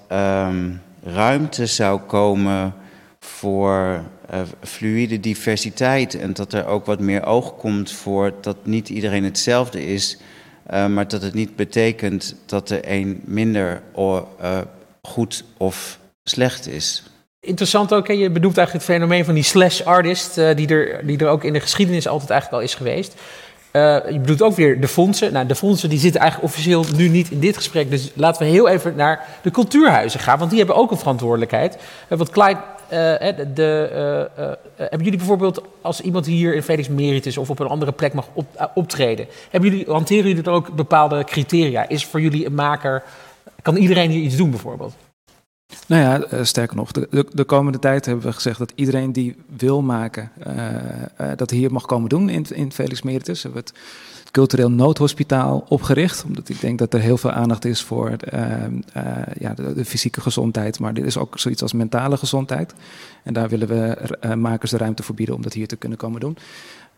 ruimte 1.03 1.65
zou 1.65 1.99
komen 1.99 2.73
voor 3.19 4.03
uh, 4.33 4.41
fluïde 4.63 5.19
diversiteit. 5.19 6.19
En 6.19 6.33
dat 6.33 6.53
er 6.53 6.65
ook 6.65 6.85
wat 6.85 6.99
meer 6.99 7.25
oog 7.25 7.55
komt 7.57 7.91
voor 7.91 8.33
dat 8.41 8.57
niet 8.63 8.89
iedereen 8.89 9.23
hetzelfde 9.23 9.85
is. 9.85 10.17
Uh, 10.73 10.87
maar 10.87 11.07
dat 11.07 11.21
het 11.21 11.33
niet 11.33 11.55
betekent 11.55 12.35
dat 12.45 12.67
de 12.67 12.91
een 12.91 13.21
minder 13.25 13.81
uh, 13.97 14.21
goed 15.01 15.43
of 15.57 15.99
slecht 16.23 16.67
is. 16.67 17.03
Interessant 17.39 17.93
ook, 17.93 18.07
hè? 18.07 18.13
je 18.13 18.29
bedoelt 18.29 18.57
eigenlijk 18.57 18.87
het 18.87 18.95
fenomeen 18.95 19.25
van 19.25 19.33
die 19.33 19.43
slash 19.43 19.81
artist, 19.81 20.35
die, 20.35 20.67
er, 20.67 21.05
die 21.05 21.17
er 21.17 21.27
ook 21.27 21.43
in 21.43 21.53
de 21.53 21.59
geschiedenis 21.59 22.07
altijd 22.07 22.29
eigenlijk 22.29 22.61
al 22.61 22.67
is 22.69 22.75
geweest. 22.75 23.13
Je 24.11 24.17
bedoelt 24.19 24.41
ook 24.41 24.55
weer 24.55 24.81
de 24.81 24.87
fondsen. 24.87 25.33
Nou, 25.33 25.45
de 25.45 25.55
fondsen 25.55 25.89
die 25.89 25.99
zitten 25.99 26.21
eigenlijk 26.21 26.51
officieel 26.51 26.85
nu 26.95 27.07
niet 27.07 27.31
in 27.31 27.39
dit 27.39 27.55
gesprek. 27.55 27.89
Dus 27.89 28.11
laten 28.15 28.41
we 28.41 28.51
heel 28.51 28.67
even 28.67 28.95
naar 28.95 29.25
de 29.41 29.51
cultuurhuizen 29.51 30.19
gaan. 30.19 30.37
Want 30.37 30.49
die 30.49 30.59
hebben 30.59 30.75
ook 30.77 30.91
een 30.91 30.97
verantwoordelijkheid. 30.97 31.77
Clyde, 32.31 32.59
uh, 32.59 32.78
de, 32.89 34.29
hebben 34.75 35.03
jullie 35.03 35.17
bijvoorbeeld 35.17 35.61
als 35.81 36.01
iemand 36.01 36.25
hier 36.25 36.55
in 36.55 36.63
Felix 36.63 36.87
Meritus 36.87 37.37
of 37.37 37.49
op 37.49 37.59
een 37.59 37.67
andere 37.67 37.91
plek 37.91 38.13
mag 38.13 38.27
op, 38.33 38.71
optreden... 38.73 39.27
Hebben 39.49 39.69
jullie, 39.69 39.85
hanteren 39.91 40.27
jullie 40.27 40.43
dan 40.43 40.53
ook 40.53 40.75
bepaalde 40.75 41.23
criteria? 41.23 41.89
Is 41.89 42.05
voor 42.05 42.21
jullie 42.21 42.45
een 42.45 42.53
maker... 42.53 43.03
Kan 43.61 43.75
iedereen 43.75 44.09
hier 44.09 44.21
iets 44.21 44.35
doen 44.35 44.49
bijvoorbeeld? 44.49 44.93
Nou 45.87 46.01
ja, 46.01 46.43
sterker 46.43 46.75
nog, 46.75 46.91
de, 46.91 47.07
de, 47.09 47.25
de, 47.31 47.43
komende 47.43 47.79
tijd 47.79 48.05
hebben 48.05 48.25
we 48.25 48.33
gezegd 48.33 48.59
dat 48.59 48.71
iedereen 48.75 49.11
die 49.11 49.35
wil 49.57 49.81
maken, 49.81 50.31
uh, 50.47 50.65
uh, 51.21 51.31
dat 51.35 51.49
hier 51.49 51.71
mag 51.71 51.85
komen 51.85 52.09
doen 52.09 52.29
in, 52.29 52.45
in 52.53 52.71
Felix 52.71 53.01
Meritus. 53.01 53.43
We 53.43 53.51
het 53.53 53.73
cultureel 54.31 54.71
noodhospitaal 54.71 55.65
opgericht, 55.67 56.23
omdat 56.27 56.49
ik 56.49 56.61
denk 56.61 56.79
dat 56.79 56.93
er 56.93 56.99
heel 56.99 57.17
veel 57.17 57.31
aandacht 57.31 57.65
is 57.65 57.81
voor 57.81 58.15
uh, 58.33 58.43
ja, 59.39 59.53
de, 59.53 59.85
fysieke 59.85 60.21
gezondheid, 60.21 60.79
maar 60.79 60.93
dit 60.93 61.05
is 61.05 61.17
ook 61.17 61.39
zoiets 61.39 61.61
als 61.61 61.73
mentale 61.73 62.17
gezondheid. 62.17 62.73
En 63.23 63.33
daar 63.33 63.49
willen 63.49 63.67
we 63.67 64.35
makers 64.35 64.71
de 64.71 64.77
ruimte 64.77 65.03
voor 65.03 65.15
bieden 65.15 65.35
om 65.35 65.41
dat 65.41 65.53
hier 65.53 65.67
te 65.67 65.75
kunnen 65.75 65.97
komen 65.97 66.19
doen. 66.19 66.37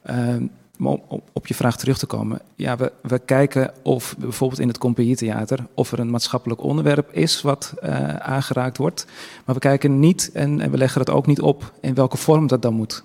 Ehm, 0.01 0.45
maar 0.81 0.95
om 1.07 1.21
op 1.33 1.47
je 1.47 1.53
vraag 1.53 1.77
terug 1.77 1.97
te 1.97 2.05
komen. 2.05 2.39
Ja, 2.55 2.77
we, 2.77 2.91
we 3.01 3.19
kijken 3.19 3.71
of 3.83 4.15
bijvoorbeeld 4.17 4.61
in 4.61 4.67
het 4.67 4.77
Compagnietheater... 4.77 5.65
of 5.73 5.91
er 5.91 5.99
een 5.99 6.09
maatschappelijk 6.09 6.63
onderwerp 6.63 7.11
is 7.11 7.41
wat 7.41 7.73
uh, 7.83 8.15
aangeraakt 8.15 8.77
wordt. 8.77 9.05
Maar 9.45 9.55
we 9.55 9.61
kijken 9.61 9.99
niet, 9.99 10.29
en, 10.33 10.61
en, 10.61 10.71
we 10.71 10.77
leggen 10.77 10.99
het 10.99 11.09
ook 11.09 11.27
niet 11.27 11.41
op... 11.41 11.73
in 11.81 11.93
welke 11.93 12.17
vorm 12.17 12.47
dat 12.47 12.61
dan 12.61 12.73
moet. 12.73 13.03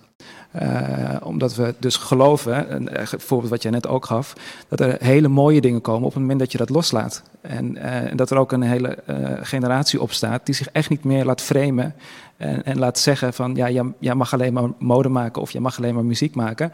Omdat 1.22 1.54
we 1.54 1.74
dus 1.78 1.96
geloven, 1.96 2.74
een 2.74 3.20
voorbeeld 3.20 3.50
wat 3.50 3.62
jij 3.62 3.70
net 3.70 3.86
ook 3.86 4.06
gaf, 4.06 4.32
dat 4.68 4.80
er 4.80 4.96
hele 4.98 5.28
mooie 5.28 5.60
dingen 5.60 5.80
komen 5.80 6.06
op 6.06 6.12
het 6.12 6.20
moment 6.20 6.38
dat 6.38 6.52
je 6.52 6.58
dat 6.58 6.70
loslaat. 6.70 7.22
En, 7.40 7.76
en 7.76 8.16
dat 8.16 8.30
er 8.30 8.38
ook 8.38 8.52
een 8.52 8.62
hele 8.62 8.98
generatie 9.42 10.00
opstaat 10.00 10.46
die 10.46 10.54
zich 10.54 10.68
echt 10.68 10.88
niet 10.88 11.04
meer 11.04 11.24
laat 11.24 11.40
framen 11.40 11.94
en, 12.36 12.64
en 12.64 12.78
laat 12.78 12.98
zeggen 12.98 13.32
van 13.32 13.54
ja, 13.54 13.92
jij, 13.98 14.14
mag 14.14 14.32
alleen 14.32 14.52
maar 14.52 14.70
mode 14.78 15.08
maken 15.08 15.42
of 15.42 15.50
jij 15.50 15.60
mag 15.60 15.78
alleen 15.78 15.94
maar 15.94 16.04
muziek 16.04 16.34
maken. 16.34 16.72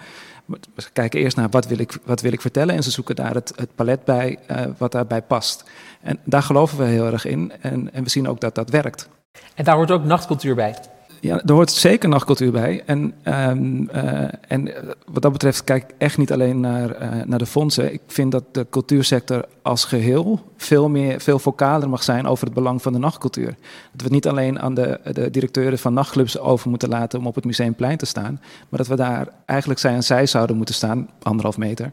Ze 0.77 0.91
kijken 0.93 1.21
eerst 1.21 1.37
naar 1.37 1.49
wat 1.51 1.67
wil 1.67 1.79
ik, 1.79 1.99
wat 2.05 2.21
wil 2.21 2.33
ik 2.33 2.41
vertellen 2.41 2.75
en 2.75 2.83
ze 2.83 2.91
zoeken 2.91 3.17
daar 3.17 3.35
het, 3.35 3.53
het 3.57 3.75
palet 3.75 4.05
bij 4.05 4.39
uh, 4.51 4.61
wat 4.79 4.93
daarbij 4.93 5.23
past. 5.23 5.65
En 6.01 6.19
daar 6.25 6.43
geloven 6.43 6.79
we 6.79 6.85
heel 6.85 7.07
erg 7.07 7.25
in 7.25 7.53
en, 7.61 7.93
en 7.93 8.03
we 8.03 8.11
zien 8.11 8.29
ook 8.29 8.41
dat 8.41 8.55
dat 8.55 8.71
werkt. 8.71 9.09
En 9.55 9.65
daar 9.65 9.75
hoort 9.75 9.91
ook 9.91 10.05
nachtcultuur 10.05 10.55
bij. 10.55 10.77
Ja, 11.23 11.43
er 11.43 11.53
hoort 11.53 11.71
zeker 11.71 12.09
nachtcultuur 12.09 12.53
bij. 12.53 12.83
En, 12.87 13.15
um, 13.25 13.89
uh, 13.95 14.25
en 14.49 14.73
wat 15.13 15.23
dat 15.23 15.33
betreft 15.33 15.65
kijk 15.65 15.83
ik 15.83 15.95
echt 15.99 16.19
niet 16.19 16.33
alleen 16.33 16.61
naar, 16.61 17.03
uh, 17.03 17.25
naar 17.25 17.39
de 17.39 17.47
fondsen. 17.47 17.93
Ik 17.93 18.01
vind 18.07 18.33
dat 18.33 18.45
de 18.53 18.67
cultuursector 18.71 19.45
als 19.63 19.85
geheel 19.85 20.41
veel, 20.57 20.89
meer, 20.89 21.21
veel 21.21 21.39
vocaler 21.39 21.89
mag 21.89 22.03
zijn 22.03 22.27
over 22.27 22.45
het 22.45 22.55
belang 22.55 22.83
van 22.83 22.93
de 22.93 22.99
nachtcultuur. 22.99 23.47
Dat 23.47 23.57
we 23.97 24.03
het 24.03 24.13
niet 24.13 24.29
alleen 24.29 24.61
aan 24.61 24.75
de, 24.75 25.01
de 25.13 25.31
directeuren 25.31 25.79
van 25.79 25.95
nachtclubs 25.95 26.39
over 26.39 26.71
moeten 26.71 26.89
laten 26.89 27.19
om 27.19 27.27
op 27.27 27.35
het 27.35 27.45
museumplein 27.45 27.97
te 27.97 28.07
staan. 28.07 28.41
Maar 28.69 28.79
dat 28.79 28.89
we 28.89 28.97
daar 28.97 29.29
eigenlijk 29.47 29.81
zij 29.81 29.95
en 29.95 30.05
zij 30.05 30.27
zouden 30.27 30.57
moeten 30.57 30.75
staan, 30.75 31.09
anderhalf 31.23 31.59
meter. 31.59 31.93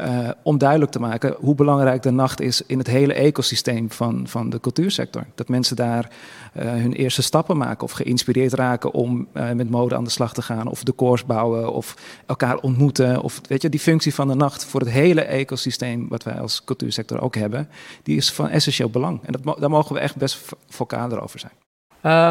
Uh, 0.00 0.28
om 0.42 0.58
duidelijk 0.58 0.90
te 0.90 1.00
maken 1.00 1.36
hoe 1.38 1.54
belangrijk 1.54 2.02
de 2.02 2.10
nacht 2.10 2.40
is 2.40 2.62
in 2.66 2.78
het 2.78 2.86
hele 2.86 3.14
ecosysteem 3.14 3.90
van, 3.90 4.28
van 4.28 4.50
de 4.50 4.60
cultuursector. 4.60 5.26
Dat 5.34 5.48
mensen 5.48 5.76
daar 5.76 6.10
uh, 6.56 6.62
hun 6.62 6.92
eerste 6.92 7.22
stappen 7.22 7.56
maken 7.56 7.84
of 7.84 7.92
geïnspireerd 7.92 8.52
raken 8.52 8.92
om 8.92 9.26
uh, 9.32 9.50
met 9.50 9.70
mode 9.70 9.96
aan 9.96 10.04
de 10.04 10.10
slag 10.10 10.32
te 10.32 10.42
gaan, 10.42 10.66
of 10.66 10.82
decors 10.82 11.24
bouwen, 11.24 11.72
of 11.72 11.94
elkaar 12.26 12.56
ontmoeten. 12.56 13.22
Of 13.22 13.40
weet 13.48 13.62
je, 13.62 13.68
die 13.68 13.80
functie 13.80 14.14
van 14.14 14.28
de 14.28 14.34
nacht 14.34 14.64
voor 14.64 14.80
het 14.80 14.90
hele 14.90 15.20
ecosysteem, 15.20 16.08
wat 16.08 16.22
wij 16.22 16.40
als 16.40 16.64
cultuursector 16.64 17.20
ook 17.20 17.34
hebben, 17.34 17.68
die 18.02 18.16
is 18.16 18.32
van 18.32 18.48
essentieel 18.48 18.90
belang. 18.90 19.20
En 19.22 19.32
dat, 19.32 19.60
daar 19.60 19.70
mogen 19.70 19.94
we 19.94 20.00
echt 20.00 20.16
best 20.16 20.52
vocaler 20.68 21.22
over 21.22 21.38
zijn. 21.38 21.52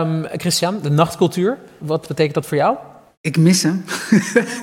Um, 0.07 0.25
Christian, 0.37 0.79
de 0.81 0.89
nachtcultuur, 0.89 1.57
wat 1.77 2.07
betekent 2.07 2.33
dat 2.33 2.45
voor 2.45 2.57
jou? 2.57 2.77
Ik 3.25 3.37
mis 3.37 3.63
hem. 3.63 3.83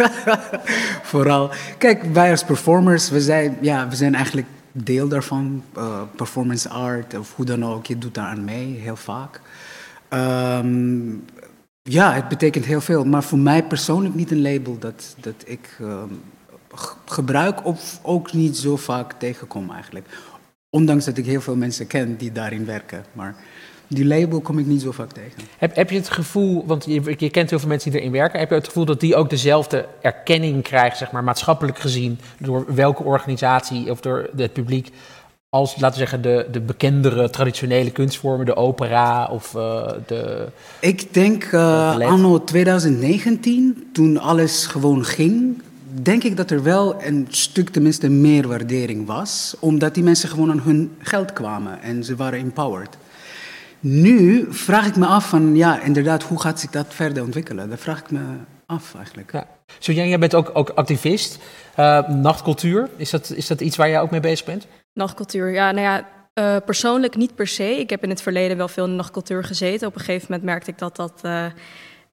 Vooral. 1.12 1.50
Kijk, 1.78 2.02
wij 2.02 2.30
als 2.30 2.44
performers, 2.44 3.10
we 3.10 3.20
zijn, 3.20 3.58
ja, 3.60 3.88
we 3.88 3.96
zijn 3.96 4.14
eigenlijk 4.14 4.46
deel 4.72 5.08
daarvan. 5.08 5.62
Uh, 5.76 6.02
performance 6.16 6.68
art 6.68 7.18
of 7.18 7.34
hoe 7.36 7.44
dan 7.44 7.64
ook, 7.64 7.86
je 7.86 7.98
doet 7.98 8.14
daar 8.14 8.26
aan 8.26 8.44
mee, 8.44 8.78
heel 8.78 8.96
vaak. 8.96 9.40
Um, 10.10 11.24
ja, 11.82 12.12
het 12.12 12.28
betekent 12.28 12.64
heel 12.64 12.80
veel. 12.80 13.04
Maar 13.04 13.22
voor 13.22 13.38
mij 13.38 13.64
persoonlijk 13.64 14.14
niet 14.14 14.30
een 14.30 14.42
label 14.42 14.78
dat, 14.78 15.16
dat 15.20 15.42
ik 15.44 15.76
um, 15.80 16.22
gebruik 17.04 17.64
of 17.64 17.98
ook 18.02 18.32
niet 18.32 18.56
zo 18.56 18.76
vaak 18.76 19.12
tegenkom 19.12 19.70
eigenlijk. 19.70 20.06
Ondanks 20.70 21.04
dat 21.04 21.16
ik 21.18 21.24
heel 21.24 21.40
veel 21.40 21.56
mensen 21.56 21.86
ken 21.86 22.16
die 22.16 22.32
daarin 22.32 22.64
werken. 22.64 23.04
Maar 23.12 23.34
die 23.94 24.06
label 24.06 24.40
kom 24.40 24.58
ik 24.58 24.66
niet 24.66 24.82
zo 24.82 24.92
vaak 24.92 25.12
tegen. 25.12 25.42
Heb, 25.58 25.76
heb 25.76 25.90
je 25.90 25.96
het 25.96 26.08
gevoel, 26.08 26.64
want 26.66 26.84
je, 26.84 27.14
je, 27.16 27.30
kent 27.30 27.50
heel 27.50 27.58
veel 27.58 27.68
mensen 27.68 27.90
die 27.90 28.00
erin 28.00 28.12
werken, 28.12 28.38
heb 28.38 28.48
je 28.48 28.54
het 28.54 28.66
gevoel 28.66 28.84
dat 28.84 29.00
die 29.00 29.16
ook 29.16 29.30
dezelfde 29.30 29.86
erkenning 30.00 30.62
krijgen, 30.62 30.98
zeg 30.98 31.10
maar, 31.10 31.24
maatschappelijk 31.24 31.78
gezien, 31.78 32.18
door 32.38 32.64
welke 32.74 33.02
organisatie 33.02 33.90
of 33.90 34.00
door 34.00 34.28
het 34.36 34.52
publiek, 34.52 34.90
als, 35.48 35.80
laten 35.80 35.90
we 35.90 36.08
zeggen, 36.08 36.22
de, 36.22 36.46
de 36.50 36.60
bekendere 36.60 37.30
traditionele 37.30 37.90
kunstvormen, 37.90 38.46
de 38.46 38.56
opera 38.56 39.26
of 39.26 39.54
uh, 39.54 39.88
de... 40.06 40.46
Ik 40.80 41.14
denk 41.14 41.52
uh, 41.52 41.98
anno 41.98 42.44
2019, 42.44 43.88
toen 43.92 44.18
alles 44.18 44.66
gewoon 44.66 45.04
ging, 45.04 45.62
denk 46.02 46.22
ik 46.22 46.36
dat 46.36 46.50
er 46.50 46.62
wel 46.62 47.02
een 47.02 47.26
stuk 47.28 47.68
tenminste 47.68 48.08
meer 48.08 48.48
waardering 48.48 49.06
was, 49.06 49.54
omdat 49.58 49.94
die 49.94 50.02
mensen 50.02 50.28
gewoon 50.28 50.50
aan 50.50 50.60
hun 50.60 50.92
geld 50.98 51.32
kwamen 51.32 51.82
en 51.82 52.04
ze 52.04 52.16
waren 52.16 52.38
empowered. 52.38 52.96
Nu 53.84 54.46
vraag 54.50 54.86
ik 54.86 54.96
me 54.96 55.06
af 55.06 55.28
van, 55.28 55.56
ja, 55.56 55.80
inderdaad, 55.80 56.22
hoe 56.22 56.40
gaat 56.40 56.60
zich 56.60 56.70
dat 56.70 56.86
verder 56.88 57.22
ontwikkelen? 57.22 57.70
Dat 57.70 57.80
vraag 57.80 58.00
ik 58.00 58.10
me 58.10 58.20
af 58.66 58.94
eigenlijk. 58.94 59.32
Ja. 59.32 59.46
Zo, 59.78 59.92
jij 59.92 60.18
bent 60.18 60.34
ook, 60.34 60.50
ook 60.52 60.70
activist. 60.70 61.38
Uh, 61.78 62.08
nachtcultuur, 62.08 62.88
is 62.96 63.10
dat, 63.10 63.30
is 63.30 63.46
dat 63.46 63.60
iets 63.60 63.76
waar 63.76 63.88
jij 63.88 64.00
ook 64.00 64.10
mee 64.10 64.20
bezig 64.20 64.46
bent? 64.46 64.66
Nachtcultuur, 64.92 65.52
ja, 65.52 65.70
nou 65.70 65.86
ja, 65.86 66.08
uh, 66.34 66.56
persoonlijk 66.64 67.16
niet 67.16 67.34
per 67.34 67.46
se. 67.46 67.78
Ik 67.78 67.90
heb 67.90 68.02
in 68.02 68.08
het 68.10 68.22
verleden 68.22 68.56
wel 68.56 68.68
veel 68.68 68.84
in 68.84 68.96
nachtcultuur 68.96 69.44
gezeten. 69.44 69.86
Op 69.86 69.94
een 69.94 70.00
gegeven 70.00 70.26
moment 70.28 70.46
merkte 70.48 70.70
ik 70.70 70.78
dat 70.78 70.96
dat... 70.96 71.20
Uh, 71.22 71.44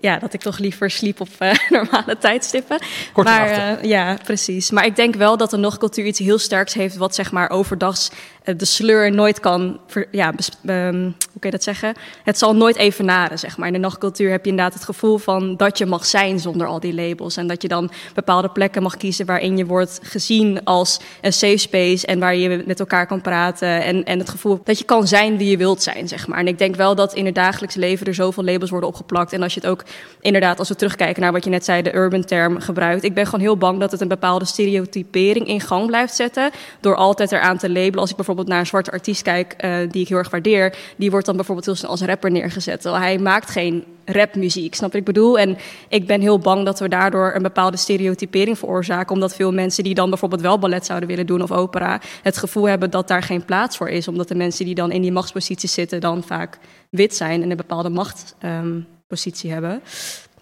ja, 0.02 0.20
dat 0.20 0.34
ik 0.34 0.42
toch 0.42 0.58
liever 0.58 0.92
sliep 0.92 1.22
op 1.22 1.30
uh, 1.40 1.54
normale 1.70 2.18
tijdstippen. 2.18 2.80
Kort 3.14 3.28
maar 3.28 3.50
uh, 3.50 3.84
ja, 3.84 4.18
precies. 4.24 4.72
Maar 4.72 4.86
ik 4.86 4.96
denk 4.96 5.16
wel 5.16 5.38
dat 5.38 5.50
de 5.50 5.58
nachtcultuur 5.58 6.06
iets 6.06 6.20
heel 6.20 6.38
sterks 6.38 6.74
heeft, 6.74 6.96
wat 6.96 7.16
zeg 7.16 7.32
maar 7.32 7.50
overdags 7.50 8.12
de 8.44 8.66
sleur 8.66 9.12
nooit 9.12 9.40
kan. 9.40 9.80
Ja, 10.12 10.34
um, 10.66 11.02
hoe 11.04 11.40
kun 11.40 11.50
je 11.50 11.52
dat 11.52 11.64
zeggen? 11.64 11.94
Het 12.24 12.38
zal 12.38 12.56
nooit 12.56 12.76
evenaren, 12.76 13.40
zeg 13.40 13.58
maar. 13.58 13.68
In 13.68 13.74
de 13.74 13.80
nachtcultuur 13.80 14.32
heb 14.32 14.44
je 14.44 14.50
inderdaad 14.50 14.74
het 14.74 14.84
gevoel 14.84 15.18
van 15.18 15.58
dat 15.58 15.78
je 15.78 15.86
mag 15.86 16.06
zijn 16.06 16.40
zonder 16.40 16.68
al 16.68 16.80
die 16.80 16.94
labels. 16.94 17.38
En 17.38 17.48
dat 17.48 17.62
je 17.62 17.68
dan 17.68 17.92
bepaalde 18.14 18.50
plekken 18.50 18.82
mag 18.82 18.98
kiezen 18.98 19.26
waarin 19.26 19.58
je 19.58 19.66
wordt 19.66 20.00
gezien 20.04 20.64
als 20.64 21.00
een 21.22 21.34
safe 21.34 21.58
space 21.58 22.08
en 22.08 22.20
waar 22.20 22.36
je 22.36 22.64
met 22.66 22.80
elkaar 22.80 23.08
kan 23.08 23.22
praten. 23.22 23.84
En, 23.84 24.04
en 24.04 24.20
het 24.20 24.30
gevoel 24.30 24.62
dat 24.64 24.78
je 24.78 24.86
kan 24.86 25.08
zijn 25.08 25.38
wie 25.38 25.50
je 25.50 25.58
wilt 25.58 25.84
zijn, 25.84 26.08
zeg 26.08 26.28
maar. 26.28 26.40
En 26.40 26.48
ik 26.48 26.58
denk 26.58 26.76
wel 26.76 26.96
dat 26.96 27.14
in 27.14 27.26
het 27.26 27.36
dagelijks 27.36 27.76
leven 27.76 28.08
er 28.08 28.14
zoveel 28.14 28.44
labels 28.44 28.70
worden 28.70 28.90
opgeplakt. 28.90 29.34
En 29.34 29.44
als 29.44 29.54
je 29.54 29.60
het 29.60 29.70
ook 29.70 29.84
inderdaad, 30.22 30.60
als 30.60 30.70
we 30.70 30.76
terugkijken 30.76 31.22
naar 31.22 31.32
wat 31.32 31.44
je 31.44 31.50
net 31.50 31.66
zei, 31.66 31.82
de 31.82 31.96
urban 31.96 32.26
term 32.26 32.60
gebruikt. 32.60 33.04
Ik 33.04 33.14
ben 33.14 33.26
gewoon 33.26 33.40
heel 33.40 33.58
bang 33.58 33.80
dat 33.80 33.92
het 33.92 34.02
een 34.02 34.08
bepaalde 34.08 34.46
stereotypering 34.46 35.48
in 35.48 35.62
gang 35.62 35.88
blijft 35.88 36.16
zetten. 36.16 36.52
Door 36.80 36.96
altijd 36.96 37.32
eraan 37.32 37.58
te 37.58 37.70
labelen. 37.70 38.00
Als 38.00 38.12
ik 38.12 38.16
naar 38.36 38.60
een 38.60 38.66
zwarte 38.66 38.92
artiest 38.92 39.22
kijk, 39.22 39.56
uh, 39.66 39.76
die 39.90 40.02
ik 40.02 40.08
heel 40.08 40.18
erg 40.18 40.30
waardeer, 40.30 40.76
die 40.98 41.12
wordt 41.12 41.26
dan 41.26 41.36
bijvoorbeeld 41.36 41.66
heel 41.66 41.76
snel 41.76 41.92
als 41.92 42.02
rapper 42.02 42.32
neergezet. 42.32 42.82
Terwijl 42.82 43.04
hij 43.04 43.18
maakt 43.18 43.50
geen 43.50 43.84
rapmuziek, 44.06 44.76
snap 44.76 44.96
ik 44.96 45.04
bedoel? 45.04 45.40
En 45.40 45.58
ik 45.90 46.08
ben 46.08 46.22
heel 46.22 46.40
bang 46.40 46.66
dat 46.66 46.80
we 46.80 46.90
daardoor 46.90 47.32
een 47.36 47.42
bepaalde 47.42 47.78
stereotypering 47.78 48.58
veroorzaken. 48.58 49.16
Omdat 49.16 49.36
veel 49.36 49.54
mensen 49.54 49.84
die 49.84 49.94
dan 49.94 50.10
bijvoorbeeld 50.10 50.42
wel 50.42 50.60
ballet 50.60 50.86
zouden 50.86 51.10
willen 51.10 51.26
doen 51.26 51.42
of 51.42 51.52
opera, 51.52 52.02
het 52.24 52.38
gevoel 52.38 52.68
hebben 52.68 52.90
dat 52.90 53.08
daar 53.08 53.24
geen 53.24 53.46
plaats 53.46 53.78
voor 53.78 53.90
is. 53.90 54.08
Omdat 54.08 54.28
de 54.28 54.36
mensen 54.36 54.66
die 54.66 54.76
dan 54.76 54.92
in 54.92 55.02
die 55.02 55.12
machtsposities 55.12 55.74
zitten, 55.74 56.02
dan 56.02 56.24
vaak 56.24 56.58
wit 56.90 57.16
zijn 57.16 57.42
en 57.42 57.52
een 57.52 57.58
bepaalde 57.58 57.90
macht. 57.90 58.36
Um, 58.46 58.88
positie 59.10 59.52
hebben. 59.52 59.82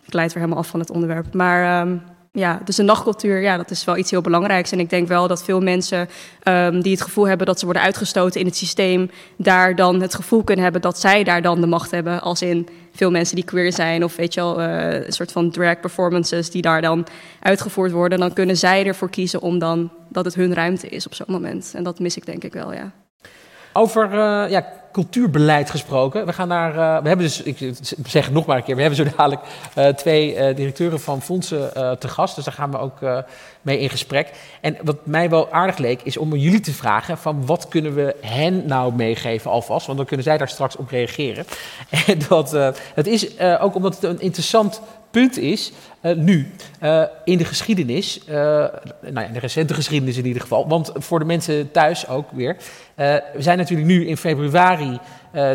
Ik 0.06 0.14
leid 0.14 0.34
weer 0.34 0.44
helemaal 0.44 0.64
af 0.64 0.70
van 0.70 0.80
het 0.80 0.90
onderwerp. 0.90 1.34
Maar 1.34 1.88
um, 1.88 2.02
ja, 2.38 2.62
dus 2.66 2.76
de 2.76 2.84
nachtcultuur, 2.84 3.42
ja, 3.42 3.58
dat 3.58 3.72
is 3.72 3.84
wel 3.84 3.98
iets 3.98 4.12
heel 4.12 4.22
belangrijks. 4.22 4.72
En 4.72 4.80
ik 4.80 4.90
denk 4.90 5.08
wel 5.08 5.28
dat 5.28 5.44
veel 5.44 5.62
mensen 5.62 6.10
um, 6.44 6.82
die 6.82 6.92
het 6.92 7.02
gevoel 7.02 7.28
hebben 7.28 7.48
dat 7.48 7.60
ze 7.60 7.66
worden 7.66 7.84
uitgestoten 7.84 8.40
in 8.40 8.46
het 8.46 8.56
systeem, 8.56 9.10
daar 9.38 9.76
dan 9.76 10.02
het 10.02 10.16
gevoel 10.16 10.44
kunnen 10.44 10.64
hebben 10.64 10.82
dat 10.82 11.00
zij 11.00 11.24
daar 11.24 11.42
dan 11.42 11.62
de 11.62 11.68
macht 11.68 11.92
hebben. 11.92 12.22
Als 12.22 12.42
in 12.42 12.68
veel 12.92 13.12
mensen 13.12 13.36
die 13.36 13.46
queer 13.46 13.74
zijn, 13.74 14.04
of 14.04 14.16
weet 14.16 14.34
je 14.34 14.40
wel, 14.40 14.62
uh, 14.62 15.06
een 15.06 15.12
soort 15.12 15.32
van 15.32 15.52
drag 15.52 15.80
performances 15.80 16.50
die 16.50 16.62
daar 16.62 16.82
dan 16.82 17.06
uitgevoerd 17.40 17.92
worden. 17.92 18.20
Dan 18.20 18.34
kunnen 18.34 18.58
zij 18.58 18.86
ervoor 18.86 19.10
kiezen 19.10 19.42
om 19.42 19.60
dan 19.60 19.92
dat 20.10 20.26
het 20.26 20.36
hun 20.36 20.54
ruimte 20.54 20.88
is 20.90 21.06
op 21.06 21.14
zo'n 21.14 21.26
moment. 21.30 21.72
En 21.76 21.84
dat 21.84 22.00
mis 22.00 22.18
ik 22.18 22.26
denk 22.26 22.44
ik 22.44 22.54
wel, 22.54 22.74
ja. 22.74 22.92
Over 23.78 24.14
uh, 24.14 24.50
ja, 24.50 24.66
cultuurbeleid 24.92 25.70
gesproken. 25.70 26.26
We 26.26 26.34
gaan 26.34 26.48
naar. 26.48 26.70
Uh, 26.72 27.02
we 27.02 27.08
hebben 27.08 27.26
dus, 27.26 27.42
ik 27.42 27.58
zeg 28.06 28.32
nog 28.32 28.46
maar 28.46 28.58
een 28.58 28.64
keer, 28.64 28.76
we 28.76 28.82
hebben 28.82 29.06
zo 29.06 29.16
dadelijk 29.18 29.42
uh, 29.78 29.88
twee 29.88 30.54
directeuren 30.54 31.00
van 31.00 31.22
fondsen 31.22 31.72
te 32.00 32.08
gast. 32.08 32.36
Dus 32.36 32.46
daar 32.46 32.54
gaan 32.54 32.72
we 32.72 32.78
ook 32.78 33.26
mee 33.62 33.80
in 33.80 33.90
gesprek. 33.90 34.32
En 34.62 34.78
wat 34.84 35.06
mij 35.06 35.30
wel 35.30 35.52
aardig 35.52 35.78
leek, 35.78 36.02
is 36.02 36.18
om 36.18 36.36
jullie 36.36 36.60
te 36.60 36.74
vragen: 36.74 37.18
van 37.18 37.46
wat 37.46 37.68
kunnen 37.68 37.96
we 37.96 38.16
hen 38.22 38.66
nou 38.66 38.94
meegeven 38.94 39.52
alvast? 39.52 39.86
Want 39.86 39.98
dan 39.98 40.08
kunnen 40.08 40.26
zij 40.26 40.38
daar 40.38 40.50
straks 40.50 40.76
op 40.76 40.90
reageren. 40.90 41.46
En 42.08 42.20
dat, 42.28 42.52
het 42.94 43.08
is 43.08 43.40
ook 43.40 43.76
omdat 43.76 43.96
het 43.96 44.04
een 44.04 44.22
interessant 44.22 44.82
punt 45.12 45.38
is, 45.38 45.72
uh, 46.02 46.16
nu, 46.16 46.52
uh, 46.84 47.04
in 47.24 47.38
de 47.38 47.46
geschiedenis, 47.46 48.22
uh, 48.30 48.36
nou 48.36 48.72
ja, 49.02 49.24
in 49.24 49.34
de 49.34 49.40
recente 49.40 49.74
geschiedenis 49.74 50.18
in 50.18 50.26
ieder 50.26 50.42
geval, 50.42 50.68
want 50.68 50.92
voor 50.96 51.20
de 51.20 51.26
mensen 51.26 51.72
thuis 51.72 52.08
ook 52.08 52.32
weer. 52.32 52.58
we 52.96 53.24
zijn 53.38 53.58
natuurlijk 53.58 53.88
nu 53.88 54.08
in 54.08 54.18
februari 54.18 55.00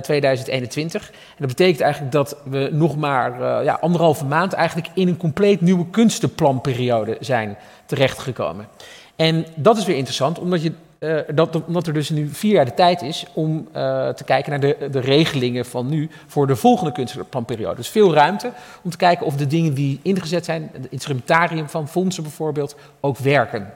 2021. 0.03 1.11
En 1.11 1.17
dat 1.38 1.49
betekent 1.49 1.81
eigenlijk 1.81 2.12
dat 2.12 2.37
we 2.45 2.69
nog 2.73 2.97
maar 2.97 3.62
ja, 3.65 3.79
anderhalve 3.81 4.25
maand 4.25 4.53
eigenlijk 4.53 4.88
in 4.95 5.09
een 5.09 5.17
compleet 5.17 5.61
nieuwe 5.61 5.87
kunstenplanperiode 5.91 7.17
zijn 7.21 7.57
terechtgekomen. 7.87 8.69
En 9.17 9.47
dat 9.55 9.77
is 9.77 9.85
weer 9.85 9.97
interessant, 9.97 10.38
omdat 10.38 10.62
je 10.62 10.73
uh, 11.03 11.21
dat, 11.35 11.65
omdat 11.67 11.87
er 11.87 11.93
dus 11.93 12.11
nu 12.11 12.29
vier 12.29 12.53
jaar 12.53 12.65
de 12.65 12.75
tijd 12.75 13.03
is 13.03 13.27
om 13.33 13.69
uh, 13.77 14.09
te 14.09 14.25
kijken 14.25 14.51
naar 14.51 14.61
de, 14.61 14.88
de 14.91 15.01
regelingen 15.01 15.67
van 15.67 15.88
nu 15.88 16.11
voor 16.27 16.47
de 16.47 16.57
volgende 16.57 16.93
kunstplanperiode. 16.93 17.77
Dus 17.77 17.88
veel 17.88 18.15
ruimte 18.15 18.53
om 18.83 18.91
te 18.91 18.97
kijken 18.97 19.27
of 19.27 19.37
de 19.37 19.47
dingen 19.47 19.75
die 19.75 20.01
ingezet 20.03 20.45
zijn, 20.45 20.71
het 20.73 20.87
instrumentarium 20.91 21.69
van 21.69 21.88
fondsen 21.88 22.23
bijvoorbeeld, 22.23 22.77
ook 23.01 23.19
werken. 23.19 23.73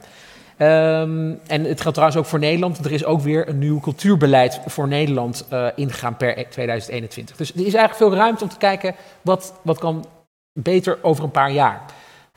Um, 0.58 1.40
en 1.46 1.64
het 1.64 1.80
geldt 1.80 1.94
trouwens 1.94 2.16
ook 2.16 2.24
voor 2.24 2.38
Nederland. 2.38 2.84
Er 2.84 2.92
is 2.92 3.04
ook 3.04 3.20
weer 3.20 3.48
een 3.48 3.58
nieuw 3.58 3.80
cultuurbeleid 3.80 4.60
voor 4.66 4.88
Nederland 4.88 5.46
uh, 5.52 5.66
ingegaan 5.74 6.16
per 6.16 6.34
2021. 6.50 7.36
Dus 7.36 7.48
er 7.50 7.56
is 7.56 7.74
eigenlijk 7.74 7.94
veel 7.94 8.14
ruimte 8.14 8.44
om 8.44 8.50
te 8.50 8.58
kijken 8.58 8.94
wat, 9.22 9.54
wat 9.62 9.78
kan 9.78 10.04
beter 10.52 10.98
over 11.02 11.24
een 11.24 11.30
paar 11.30 11.52
jaar. 11.52 11.82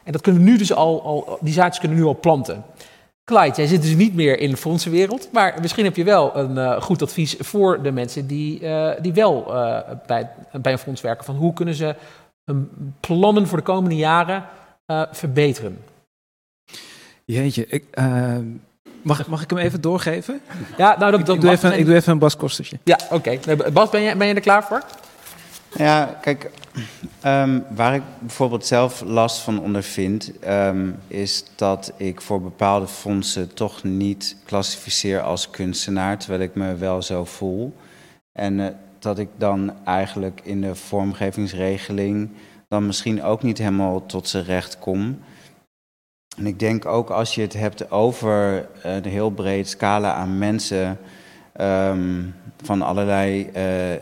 En 0.04 0.12
dat 0.12 0.22
kunnen 0.22 0.44
we 0.44 0.50
nu 0.50 0.58
dus 0.58 0.74
al, 0.74 1.04
al, 1.04 1.38
die 1.42 1.54
zaadjes 1.54 1.80
kunnen 1.80 1.98
nu 1.98 2.04
al 2.04 2.20
planten. 2.20 2.64
Clyde, 3.30 3.56
jij 3.56 3.68
zit 3.68 3.82
dus 3.82 3.96
niet 3.96 4.16
meer 4.16 4.40
in 4.40 4.50
de 4.50 4.58
fondsenwereld, 4.58 5.30
maar 5.32 5.58
misschien 5.62 5.86
heb 5.86 5.96
je 5.96 6.04
wel 6.04 6.38
een 6.38 6.56
uh, 6.56 6.82
goed 6.82 7.02
advies 7.02 7.36
voor 7.40 7.82
de 7.82 7.92
mensen 7.92 8.28
die, 8.28 8.62
uh, 8.62 8.92
die 9.02 9.14
wel 9.14 9.46
uh, 9.48 9.80
bij, 10.08 10.30
bij 10.62 10.72
een 10.72 10.78
fonds 10.78 11.02
werken. 11.02 11.26
Van 11.26 11.36
hoe 11.36 11.54
kunnen 11.54 11.74
ze 11.74 11.96
hun 12.46 12.70
plannen 13.00 13.48
voor 13.48 13.58
de 13.58 13.64
komende 13.64 13.96
jaren 13.96 14.46
verbeteren? 15.12 15.78
Jeetje, 17.26 17.68
ik, 17.68 17.86
mag, 19.02 19.28
mag 19.28 19.42
ik 19.42 19.50
hem 19.50 19.60
even 19.60 19.82
doorgeven? 19.82 20.42
Ja, 20.78 20.96
nou, 20.98 21.12
dat, 21.12 21.20
ik, 21.20 21.26
dat 21.26 21.36
ik, 21.36 21.42
doe 21.42 21.52
even, 21.52 21.80
ik 21.80 21.86
doe 21.86 21.96
even 21.96 22.12
een 22.12 22.20
Bas 22.20 22.36
Kostertje. 22.36 22.80
Ja, 22.84 23.00
oké. 23.12 23.38
Okay. 23.40 23.72
Bas, 23.72 23.90
ben 23.90 24.02
je, 24.02 24.16
ben 24.16 24.28
je 24.28 24.34
er 24.34 24.42
klaar 24.42 24.64
voor? 24.64 24.84
Ja, 25.76 26.18
kijk, 26.22 26.52
um, 27.26 27.66
waar 27.70 27.96
ik 27.96 28.02
bijvoorbeeld 28.20 28.66
zelf 28.66 29.02
last 29.02 29.40
van 29.40 29.62
ondervind, 29.62 30.32
um, 30.48 30.96
is 31.08 31.44
dat 31.56 31.94
ik 31.98 32.22
voor 32.22 32.42
bepaalde 32.42 32.88
fondsen 32.88 33.54
toch 33.54 33.84
niet 33.84 34.36
klassificeer 34.46 35.22
als 35.22 35.50
kunstenaar, 35.50 36.18
terwijl 36.18 36.42
ik 36.42 36.56
me 36.56 36.76
wel 36.76 37.02
zo 37.02 37.26
voel. 37.26 37.76
En 38.32 38.60
uh, 38.60 38.68
dat 39.00 39.20
ik 39.20 39.30
dan 39.38 39.74
eigenlijk 39.86 40.42
in 40.44 40.62
de 40.62 40.76
vormgevingsregeling 40.76 42.30
dan 42.68 42.86
misschien 42.86 43.24
ook 43.24 43.44
niet 43.44 43.58
helemaal 43.58 44.06
tot 44.06 44.28
zijn 44.28 44.44
recht 44.44 44.80
kom. 44.80 45.20
En 46.38 46.48
ik 46.48 46.60
denk 46.60 46.86
ook 46.86 47.10
als 47.10 47.36
je 47.36 47.42
het 47.42 47.54
hebt 47.54 47.92
over 47.92 48.68
een 48.82 49.06
heel 49.06 49.32
breed 49.32 49.70
scala 49.70 50.14
aan 50.14 50.38
mensen 50.38 50.98
um, 51.62 52.36
van 52.64 52.82
allerlei 52.82 53.50
uh, 53.56 54.02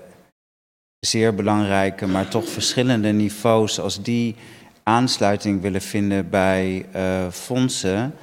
zeer 1.07 1.35
belangrijke, 1.35 2.07
maar 2.07 2.27
toch 2.27 2.49
verschillende 2.49 3.11
niveaus, 3.11 3.79
als 3.79 4.01
die 4.01 4.35
aansluiting 4.83 5.61
willen 5.61 5.81
vinden 5.81 6.29
bij 6.29 6.85
uh, 6.95 7.31
fondsen, 7.31 8.13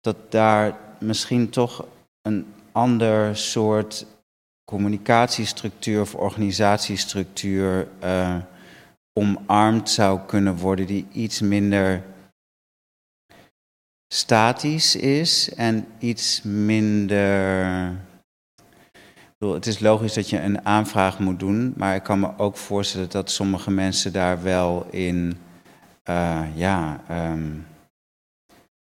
dat 0.00 0.16
daar 0.28 0.76
misschien 0.98 1.50
toch 1.50 1.86
een 2.22 2.46
ander 2.72 3.36
soort 3.36 4.06
communicatiestructuur 4.64 6.00
of 6.00 6.14
organisatiestructuur 6.14 7.88
uh, 8.04 8.36
omarmd 9.12 9.90
zou 9.90 10.20
kunnen 10.26 10.56
worden, 10.56 10.86
die 10.86 11.06
iets 11.12 11.40
minder 11.40 12.02
statisch 14.14 14.96
is 14.96 15.54
en 15.54 15.86
iets 15.98 16.42
minder 16.42 17.96
het 19.50 19.66
is 19.66 19.78
logisch 19.78 20.14
dat 20.14 20.30
je 20.30 20.40
een 20.40 20.66
aanvraag 20.66 21.18
moet 21.18 21.38
doen, 21.38 21.72
maar 21.76 21.94
ik 21.94 22.02
kan 22.02 22.20
me 22.20 22.28
ook 22.36 22.56
voorstellen 22.56 23.10
dat 23.10 23.30
sommige 23.30 23.70
mensen 23.70 24.12
daar 24.12 24.42
wel 24.42 24.86
in 24.90 25.36
uh, 26.10 26.40
ja, 26.54 27.00
um, 27.10 27.66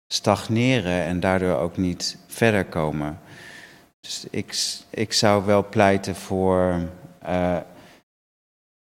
stagneren 0.08 1.04
en 1.04 1.20
daardoor 1.20 1.58
ook 1.58 1.78
niet 1.78 2.18
verder 2.28 2.66
komen. 2.66 3.20
Dus 4.00 4.26
ik, 4.30 4.56
ik 4.90 5.14
zou 5.14 5.46
wel 5.46 5.70
pleiten 5.70 6.16
voor 6.16 6.80
uh, 7.28 7.58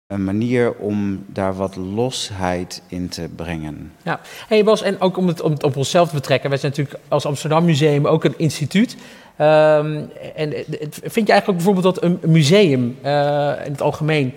een 0.06 0.24
manier 0.24 0.74
om 0.74 1.24
daar 1.26 1.54
wat 1.54 1.76
losheid 1.76 2.82
in 2.86 3.08
te 3.08 3.28
brengen. 3.36 3.92
Ja, 4.02 4.20
hey 4.48 4.64
Bas, 4.64 4.82
en 4.82 5.00
ook 5.00 5.16
om 5.16 5.26
het, 5.26 5.40
om 5.40 5.52
het 5.52 5.62
op 5.62 5.76
onszelf 5.76 6.08
te 6.08 6.14
betrekken. 6.14 6.50
Wij 6.50 6.58
zijn 6.58 6.72
natuurlijk 6.76 7.04
als 7.08 7.26
Amsterdam 7.26 7.64
Museum 7.64 8.06
ook 8.06 8.24
een 8.24 8.38
instituut. 8.38 8.96
Um, 9.40 10.10
en 10.34 10.52
vind 10.90 11.26
je 11.26 11.32
eigenlijk 11.32 11.46
bijvoorbeeld 11.46 11.94
dat 11.94 12.02
een 12.02 12.18
museum 12.26 12.98
uh, 13.04 13.52
in 13.64 13.72
het 13.72 13.80
algemeen 13.80 14.34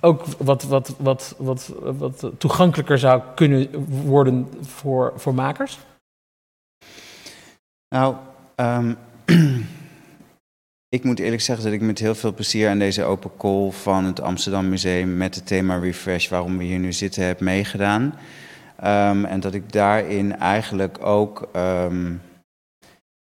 ook 0.00 0.24
wat, 0.38 0.62
wat, 0.62 0.94
wat, 0.98 1.34
wat, 1.38 1.72
wat 1.78 2.30
toegankelijker 2.38 2.98
zou 2.98 3.22
kunnen 3.34 3.68
worden 4.06 4.48
voor, 4.60 5.12
voor 5.16 5.34
makers? 5.34 5.78
Nou, 7.88 8.14
um, 8.56 8.96
ik 10.96 11.04
moet 11.04 11.18
eerlijk 11.18 11.42
zeggen 11.42 11.64
dat 11.64 11.74
ik 11.74 11.80
met 11.80 11.98
heel 11.98 12.14
veel 12.14 12.34
plezier 12.34 12.68
aan 12.68 12.78
deze 12.78 13.04
open 13.04 13.30
call 13.38 13.70
van 13.70 14.04
het 14.04 14.20
Amsterdam 14.20 14.68
Museum 14.68 15.16
met 15.16 15.34
het 15.34 15.46
thema 15.46 15.78
Refresh, 15.78 16.28
waarom 16.28 16.58
we 16.58 16.64
hier 16.64 16.78
nu 16.78 16.92
zitten, 16.92 17.26
heb 17.26 17.40
meegedaan. 17.40 18.02
Um, 18.84 19.24
en 19.24 19.40
dat 19.40 19.54
ik 19.54 19.72
daarin 19.72 20.38
eigenlijk 20.38 21.06
ook 21.06 21.48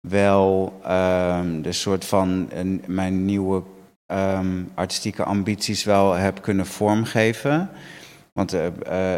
wel 0.08 0.80
um, 0.88 1.62
de 1.62 1.72
soort 1.72 2.04
van 2.04 2.50
mijn 2.86 3.24
nieuwe 3.24 3.62
um, 4.06 4.70
artistieke 4.74 5.24
ambities 5.24 5.84
wel 5.84 6.12
heb 6.12 6.42
kunnen 6.42 6.66
vormgeven. 6.66 7.70
Want 8.32 8.54
uh, 8.54 8.64
uh, 8.64 8.70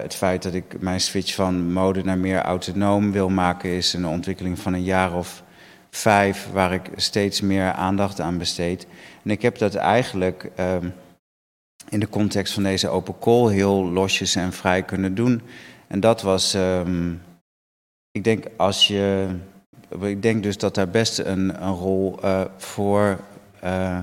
het 0.02 0.14
feit 0.14 0.42
dat 0.42 0.54
ik 0.54 0.80
mijn 0.80 1.00
switch 1.00 1.34
van 1.34 1.72
mode 1.72 2.04
naar 2.04 2.18
meer 2.18 2.42
autonoom 2.42 3.12
wil 3.12 3.28
maken, 3.28 3.70
is 3.70 3.92
een 3.92 4.06
ontwikkeling 4.06 4.58
van 4.58 4.72
een 4.72 4.84
jaar 4.84 5.14
of 5.14 5.42
vijf, 5.90 6.48
waar 6.52 6.72
ik 6.72 6.90
steeds 6.96 7.40
meer 7.40 7.72
aandacht 7.72 8.20
aan 8.20 8.38
besteed. 8.38 8.86
En 9.24 9.30
ik 9.30 9.42
heb 9.42 9.58
dat 9.58 9.74
eigenlijk 9.74 10.50
um, 10.58 10.94
in 11.88 12.00
de 12.00 12.08
context 12.08 12.52
van 12.52 12.62
deze 12.62 12.88
open 12.88 13.18
call 13.18 13.52
heel 13.52 13.84
losjes 13.90 14.34
en 14.34 14.52
vrij 14.52 14.82
kunnen 14.82 15.14
doen. 15.14 15.42
En 15.86 16.00
dat 16.00 16.22
was, 16.22 16.56
ik 18.10 18.24
denk, 18.24 18.44
als 18.56 18.86
je 18.86 19.28
ik 20.00 20.22
denk 20.22 20.42
dus 20.42 20.58
dat 20.58 20.74
daar 20.74 20.88
best 20.88 21.18
een, 21.18 21.62
een 21.62 21.74
rol 21.74 22.18
uh, 22.24 22.40
voor, 22.56 23.18
uh, 23.64 23.98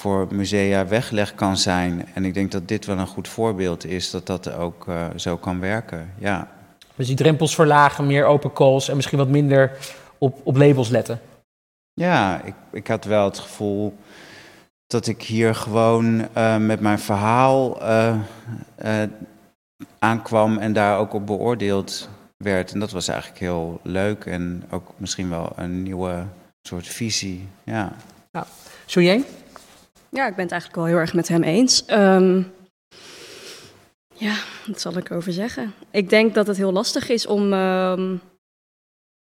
voor 0.00 0.26
musea 0.30 0.86
weggelegd 0.86 1.34
kan 1.34 1.56
zijn. 1.56 2.06
En 2.14 2.24
ik 2.24 2.34
denk 2.34 2.50
dat 2.52 2.68
dit 2.68 2.86
wel 2.86 2.98
een 2.98 3.06
goed 3.06 3.28
voorbeeld 3.28 3.84
is 3.84 4.10
dat 4.10 4.26
dat 4.26 4.52
ook 4.52 4.86
uh, 4.88 5.06
zo 5.16 5.36
kan 5.36 5.60
werken. 5.60 6.12
Ja. 6.18 6.48
Dus 6.94 7.06
die 7.06 7.16
drempels 7.16 7.54
verlagen, 7.54 8.06
meer 8.06 8.24
open 8.24 8.52
calls 8.52 8.88
en 8.88 8.96
misschien 8.96 9.18
wat 9.18 9.28
minder 9.28 9.76
op, 10.18 10.40
op 10.42 10.56
labels 10.56 10.88
letten. 10.88 11.20
Ja, 11.92 12.42
ik, 12.44 12.54
ik 12.72 12.86
had 12.86 13.04
wel 13.04 13.24
het 13.24 13.38
gevoel 13.38 13.96
dat 14.86 15.06
ik 15.06 15.22
hier 15.22 15.54
gewoon 15.54 16.16
met 16.66 16.80
mijn 16.80 16.98
verhaal 16.98 17.82
aankwam 19.98 20.58
en 20.58 20.72
daar 20.72 20.98
ook 20.98 21.12
op 21.12 21.26
beoordeeld 21.26 22.08
werd. 22.42 22.72
En 22.72 22.80
dat 22.80 22.90
was 22.90 23.08
eigenlijk 23.08 23.40
heel 23.40 23.80
leuk 23.82 24.24
en 24.24 24.64
ook 24.70 24.92
misschien 24.96 25.30
wel 25.30 25.52
een 25.56 25.82
nieuwe 25.82 26.24
soort 26.62 26.86
visie. 26.86 27.48
Ja. 27.64 27.96
ja. 28.30 28.46
Soujeen? 28.86 29.24
Ja, 30.08 30.26
ik 30.26 30.34
ben 30.34 30.42
het 30.42 30.52
eigenlijk 30.52 30.74
wel 30.74 30.84
heel 30.84 30.96
erg 30.96 31.14
met 31.14 31.28
hem 31.28 31.42
eens. 31.42 31.84
Um, 31.90 32.52
ja, 34.14 34.34
wat 34.66 34.80
zal 34.80 34.96
ik 34.96 35.10
over 35.10 35.32
zeggen? 35.32 35.74
Ik 35.90 36.08
denk 36.08 36.34
dat 36.34 36.46
het 36.46 36.56
heel 36.56 36.72
lastig 36.72 37.08
is 37.08 37.26
om, 37.26 37.52
um, 37.52 38.20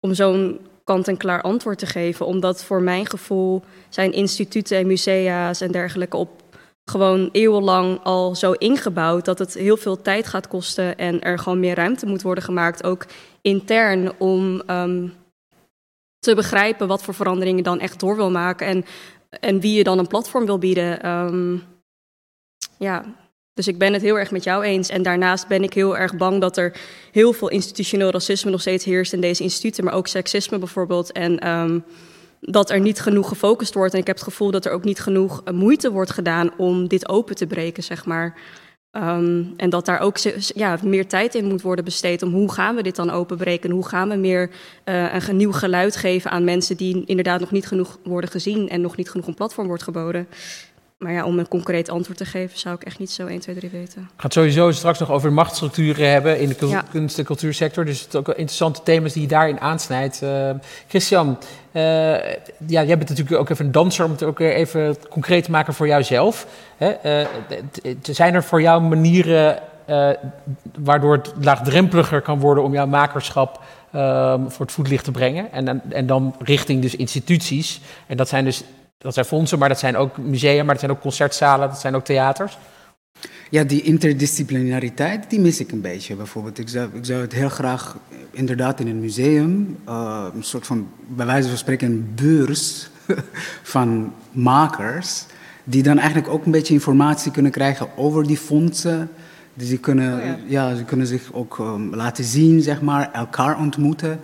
om 0.00 0.14
zo'n 0.14 0.60
kant-en-klaar 0.84 1.42
antwoord 1.42 1.78
te 1.78 1.86
geven. 1.86 2.26
Omdat 2.26 2.64
voor 2.64 2.82
mijn 2.82 3.06
gevoel 3.06 3.62
zijn 3.88 4.12
instituten 4.12 4.78
en 4.78 4.86
musea's 4.86 5.60
en 5.60 5.72
dergelijke 5.72 6.16
op 6.16 6.42
gewoon 6.90 7.28
eeuwenlang 7.32 8.00
al 8.02 8.34
zo 8.34 8.52
ingebouwd 8.52 9.24
dat 9.24 9.38
het 9.38 9.54
heel 9.54 9.76
veel 9.76 10.02
tijd 10.02 10.26
gaat 10.26 10.48
kosten 10.48 10.98
en 10.98 11.20
er 11.20 11.38
gewoon 11.38 11.60
meer 11.60 11.74
ruimte 11.74 12.06
moet 12.06 12.22
worden 12.22 12.44
gemaakt, 12.44 12.84
ook 12.84 13.06
intern, 13.40 14.12
om 14.18 14.62
um, 14.70 15.14
te 16.18 16.34
begrijpen 16.34 16.88
wat 16.88 17.02
voor 17.02 17.14
veranderingen 17.14 17.64
dan 17.64 17.80
echt 17.80 18.00
door 18.00 18.16
wil 18.16 18.30
maken 18.30 18.66
en, 18.66 18.84
en 19.40 19.60
wie 19.60 19.76
je 19.76 19.84
dan 19.84 19.98
een 19.98 20.06
platform 20.06 20.46
wil 20.46 20.58
bieden. 20.58 21.08
Um, 21.08 21.62
ja, 22.78 23.04
dus 23.54 23.68
ik 23.68 23.78
ben 23.78 23.92
het 23.92 24.02
heel 24.02 24.18
erg 24.18 24.30
met 24.30 24.44
jou 24.44 24.64
eens. 24.64 24.88
En 24.88 25.02
daarnaast 25.02 25.48
ben 25.48 25.62
ik 25.62 25.72
heel 25.72 25.96
erg 25.96 26.16
bang 26.16 26.40
dat 26.40 26.56
er 26.56 26.76
heel 27.12 27.32
veel 27.32 27.48
institutioneel 27.48 28.10
racisme 28.10 28.50
nog 28.50 28.60
steeds 28.60 28.84
heerst 28.84 29.12
in 29.12 29.20
deze 29.20 29.42
instituten, 29.42 29.84
maar 29.84 29.94
ook 29.94 30.06
seksisme 30.06 30.58
bijvoorbeeld. 30.58 31.12
En 31.12 31.48
um, 31.48 31.84
dat 32.46 32.70
er 32.70 32.80
niet 32.80 33.00
genoeg 33.00 33.28
gefocust 33.28 33.74
wordt. 33.74 33.94
En 33.94 34.00
ik 34.00 34.06
heb 34.06 34.16
het 34.16 34.24
gevoel 34.24 34.50
dat 34.50 34.64
er 34.64 34.72
ook 34.72 34.84
niet 34.84 35.00
genoeg 35.00 35.42
eh, 35.44 35.54
moeite 35.54 35.90
wordt 35.90 36.10
gedaan 36.10 36.50
om 36.56 36.88
dit 36.88 37.08
open 37.08 37.34
te 37.34 37.46
breken, 37.46 37.82
zeg 37.82 38.04
maar. 38.04 38.34
Um, 38.92 39.52
en 39.56 39.70
dat 39.70 39.84
daar 39.84 40.00
ook 40.00 40.18
ja, 40.54 40.78
meer 40.82 41.06
tijd 41.06 41.34
in 41.34 41.44
moet 41.44 41.62
worden 41.62 41.84
besteed 41.84 42.22
om 42.22 42.32
hoe 42.32 42.52
gaan 42.52 42.76
we 42.76 42.82
dit 42.82 42.96
dan 42.96 43.10
openbreken? 43.10 43.70
Hoe 43.70 43.86
gaan 43.86 44.08
we 44.08 44.16
meer 44.16 44.50
uh, 44.84 45.28
een 45.28 45.36
nieuw 45.36 45.52
geluid 45.52 45.96
geven 45.96 46.30
aan 46.30 46.44
mensen 46.44 46.76
die 46.76 47.02
inderdaad 47.06 47.40
nog 47.40 47.50
niet 47.50 47.66
genoeg 47.66 47.98
worden 48.04 48.30
gezien 48.30 48.68
en 48.68 48.80
nog 48.80 48.96
niet 48.96 49.10
genoeg 49.10 49.26
een 49.26 49.34
platform 49.34 49.66
wordt 49.66 49.82
geboden? 49.82 50.28
Maar 50.96 51.12
ja, 51.12 51.24
om 51.24 51.38
een 51.38 51.48
concreet 51.48 51.88
antwoord 51.88 52.18
te 52.18 52.24
geven, 52.24 52.58
zou 52.58 52.74
ik 52.74 52.82
echt 52.82 52.98
niet 52.98 53.10
zo 53.10 53.26
1, 53.26 53.40
2, 53.40 53.56
3 53.56 53.70
weten. 53.70 54.00
Ik 54.02 54.08
ga 54.16 54.22
het 54.22 54.32
sowieso 54.32 54.70
straks 54.70 54.98
nog 54.98 55.10
over 55.10 55.32
machtsstructuren 55.32 56.10
hebben 56.10 56.40
in 56.40 56.48
de 56.48 56.66
ja. 56.66 56.84
kunst- 56.90 57.18
en 57.18 57.24
cultuursector. 57.24 57.84
Dus 57.84 58.00
het 58.00 58.16
ook 58.16 58.28
interessante 58.28 58.82
thema's 58.82 59.12
die 59.12 59.22
je 59.22 59.28
daarin 59.28 59.60
aansnijdt. 59.60 60.22
Uh, 60.22 60.50
Christian, 60.88 61.38
uh, 61.72 61.82
ja, 61.82 62.18
jij 62.66 62.86
bent 62.86 63.08
natuurlijk 63.08 63.36
ook 63.36 63.48
even 63.48 63.66
een 63.66 63.72
danser, 63.72 64.04
om 64.04 64.10
het 64.10 64.22
ook 64.22 64.40
even 64.40 64.96
concreet 65.08 65.44
te 65.44 65.50
maken 65.50 65.74
voor 65.74 65.86
jouzelf. 65.86 66.46
Hè? 66.76 67.20
Uh, 67.22 67.26
zijn 68.02 68.34
er 68.34 68.44
voor 68.44 68.60
jou 68.60 68.82
manieren 68.82 69.58
waardoor 70.78 71.12
het 71.12 71.32
laagdrempeliger 71.40 72.20
kan 72.20 72.38
worden 72.38 72.64
om 72.64 72.72
jouw 72.72 72.86
makerschap 72.86 73.60
voor 74.48 74.64
het 74.64 74.72
voetlicht 74.72 75.04
te 75.04 75.10
brengen? 75.10 75.52
En, 75.52 75.92
en 75.92 76.06
dan 76.06 76.34
richting 76.38 76.82
dus 76.82 76.96
instituties. 76.96 77.80
En 78.06 78.16
dat 78.16 78.28
zijn 78.28 78.44
dus 78.44 78.64
dat 78.98 79.14
zijn 79.14 79.26
fondsen, 79.26 79.58
maar 79.58 79.68
dat 79.68 79.78
zijn 79.78 79.96
ook 79.96 80.18
musea, 80.18 80.56
maar 80.56 80.74
dat 80.74 80.78
zijn 80.78 80.90
ook 80.90 81.00
concertzalen, 81.00 81.68
dat 81.68 81.80
zijn 81.80 81.94
ook 81.94 82.04
theaters. 82.04 82.58
ja, 83.50 83.64
die 83.64 83.82
interdisciplinariteit, 83.82 85.30
die 85.30 85.40
mis 85.40 85.60
ik 85.60 85.72
een 85.72 85.80
beetje. 85.80 86.16
Bijvoorbeeld, 86.16 86.58
ik 86.58 86.68
zou, 86.68 86.88
ik 86.92 87.04
zou 87.04 87.20
het 87.20 87.32
heel 87.32 87.48
graag 87.48 87.96
inderdaad 88.30 88.80
in 88.80 88.86
een 88.86 89.00
museum, 89.00 89.78
uh, 89.88 90.26
een 90.34 90.42
soort 90.42 90.66
van, 90.66 90.88
bij 91.08 91.26
wijze 91.26 91.48
van 91.48 91.58
spreken, 91.58 91.90
een 91.90 92.12
beurs 92.14 92.88
van 93.74 94.12
makers, 94.30 95.24
die 95.64 95.82
dan 95.82 95.98
eigenlijk 95.98 96.28
ook 96.28 96.44
een 96.44 96.52
beetje 96.52 96.74
informatie 96.74 97.32
kunnen 97.32 97.52
krijgen 97.52 97.88
over 97.96 98.26
die 98.26 98.36
fondsen. 98.36 99.10
Dus 99.54 99.68
die 99.68 99.78
kunnen, 99.78 100.12
oh 100.12 100.50
ja. 100.50 100.74
ze 100.74 100.84
kunnen 100.84 101.06
zich 101.06 101.32
ook 101.32 101.58
um, 101.58 101.94
laten 101.94 102.24
zien, 102.24 102.60
zeg 102.62 102.80
maar, 102.80 103.12
elkaar 103.12 103.58
ontmoeten. 103.58 104.20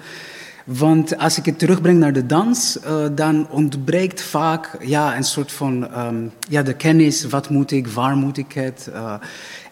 Want 0.64 1.18
als 1.18 1.38
ik 1.38 1.44
het 1.44 1.58
terugbreng 1.58 1.98
naar 1.98 2.12
de 2.12 2.26
dans, 2.26 2.78
uh, 2.86 3.04
dan 3.14 3.50
ontbreekt 3.50 4.22
vaak 4.22 4.76
ja, 4.80 5.16
een 5.16 5.24
soort 5.24 5.52
van 5.52 5.98
um, 5.98 6.32
ja, 6.48 6.62
de 6.62 6.74
kennis. 6.74 7.24
Wat 7.24 7.50
moet 7.50 7.70
ik, 7.70 7.88
waar 7.88 8.16
moet 8.16 8.36
ik 8.36 8.52
het? 8.52 8.88
Uh, 8.92 9.14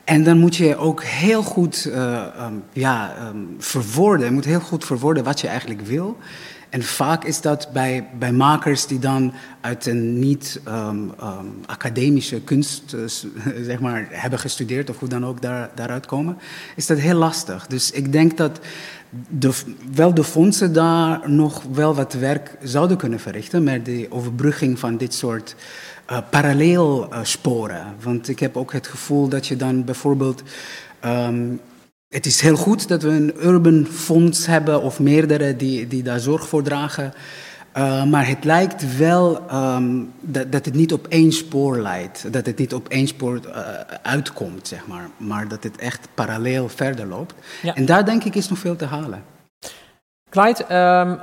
en 0.04 0.24
dan 0.24 0.38
moet 0.38 0.56
je 0.56 0.76
ook 0.76 1.02
heel 1.04 1.42
goed 1.42 1.86
uh, 1.88 2.22
um, 2.40 2.62
ja, 2.72 3.14
um, 3.28 3.54
verwoorden. 3.58 4.26
Je 4.26 4.32
moet 4.32 4.44
heel 4.44 4.60
goed 4.60 4.84
verwoorden 4.84 5.24
wat 5.24 5.40
je 5.40 5.48
eigenlijk 5.48 5.80
wil. 5.80 6.18
En 6.70 6.82
vaak 6.82 7.24
is 7.24 7.40
dat 7.40 7.68
bij, 7.72 8.08
bij 8.18 8.32
makers 8.32 8.86
die 8.86 8.98
dan 8.98 9.32
uit 9.60 9.86
een 9.86 10.18
niet 10.18 10.60
um, 10.68 10.74
um, 11.22 11.60
academische 11.66 12.40
kunst 12.40 12.96
zeg 13.62 13.80
maar, 13.80 14.06
hebben 14.10 14.38
gestudeerd, 14.38 14.90
of 14.90 14.98
hoe 14.98 15.08
dan 15.08 15.26
ook 15.26 15.42
daar, 15.42 15.70
daaruit 15.74 16.06
komen, 16.06 16.38
is 16.76 16.86
dat 16.86 16.98
heel 16.98 17.16
lastig. 17.16 17.66
Dus 17.66 17.90
ik 17.90 18.12
denk 18.12 18.36
dat 18.36 18.60
de, 19.28 19.50
wel 19.94 20.14
de 20.14 20.24
fondsen 20.24 20.72
daar 20.72 21.30
nog 21.30 21.62
wel 21.72 21.94
wat 21.94 22.12
werk 22.12 22.56
zouden 22.62 22.96
kunnen 22.96 23.20
verrichten 23.20 23.62
met 23.62 23.84
de 23.84 24.06
overbrugging 24.10 24.78
van 24.78 24.96
dit 24.96 25.14
soort 25.14 25.56
uh, 26.10 26.18
parallelsporen. 26.30 27.94
Want 28.02 28.28
ik 28.28 28.38
heb 28.38 28.56
ook 28.56 28.72
het 28.72 28.86
gevoel 28.86 29.28
dat 29.28 29.46
je 29.46 29.56
dan 29.56 29.84
bijvoorbeeld 29.84 30.42
um, 31.04 31.60
het 32.10 32.26
is 32.26 32.40
heel 32.40 32.56
goed 32.56 32.88
dat 32.88 33.02
we 33.02 33.08
een 33.08 33.34
urban 33.42 33.86
fonds 33.86 34.46
hebben 34.46 34.82
of 34.82 35.00
meerdere 35.00 35.56
die, 35.56 35.86
die 35.88 36.02
daar 36.02 36.20
zorg 36.20 36.48
voor 36.48 36.62
dragen. 36.62 37.12
Uh, 37.76 38.04
maar 38.04 38.26
het 38.26 38.44
lijkt 38.44 38.96
wel 38.96 39.42
um, 39.52 40.12
dat, 40.20 40.52
dat 40.52 40.64
het 40.64 40.74
niet 40.74 40.92
op 40.92 41.06
één 41.06 41.32
spoor 41.32 41.78
leidt. 41.78 42.32
Dat 42.32 42.46
het 42.46 42.58
niet 42.58 42.74
op 42.74 42.88
één 42.88 43.06
spoor 43.06 43.40
uh, 43.46 43.54
uitkomt, 44.02 44.68
zeg 44.68 44.86
maar. 44.86 45.08
Maar 45.16 45.48
dat 45.48 45.62
het 45.62 45.76
echt 45.76 46.08
parallel 46.14 46.68
verder 46.68 47.06
loopt. 47.06 47.34
Ja. 47.62 47.74
En 47.74 47.84
daar 47.86 48.04
denk 48.04 48.24
ik 48.24 48.34
is 48.34 48.48
nog 48.48 48.58
veel 48.58 48.76
te 48.76 48.84
halen. 48.84 49.22
Clyde, 50.30 50.62
um, 50.74 51.18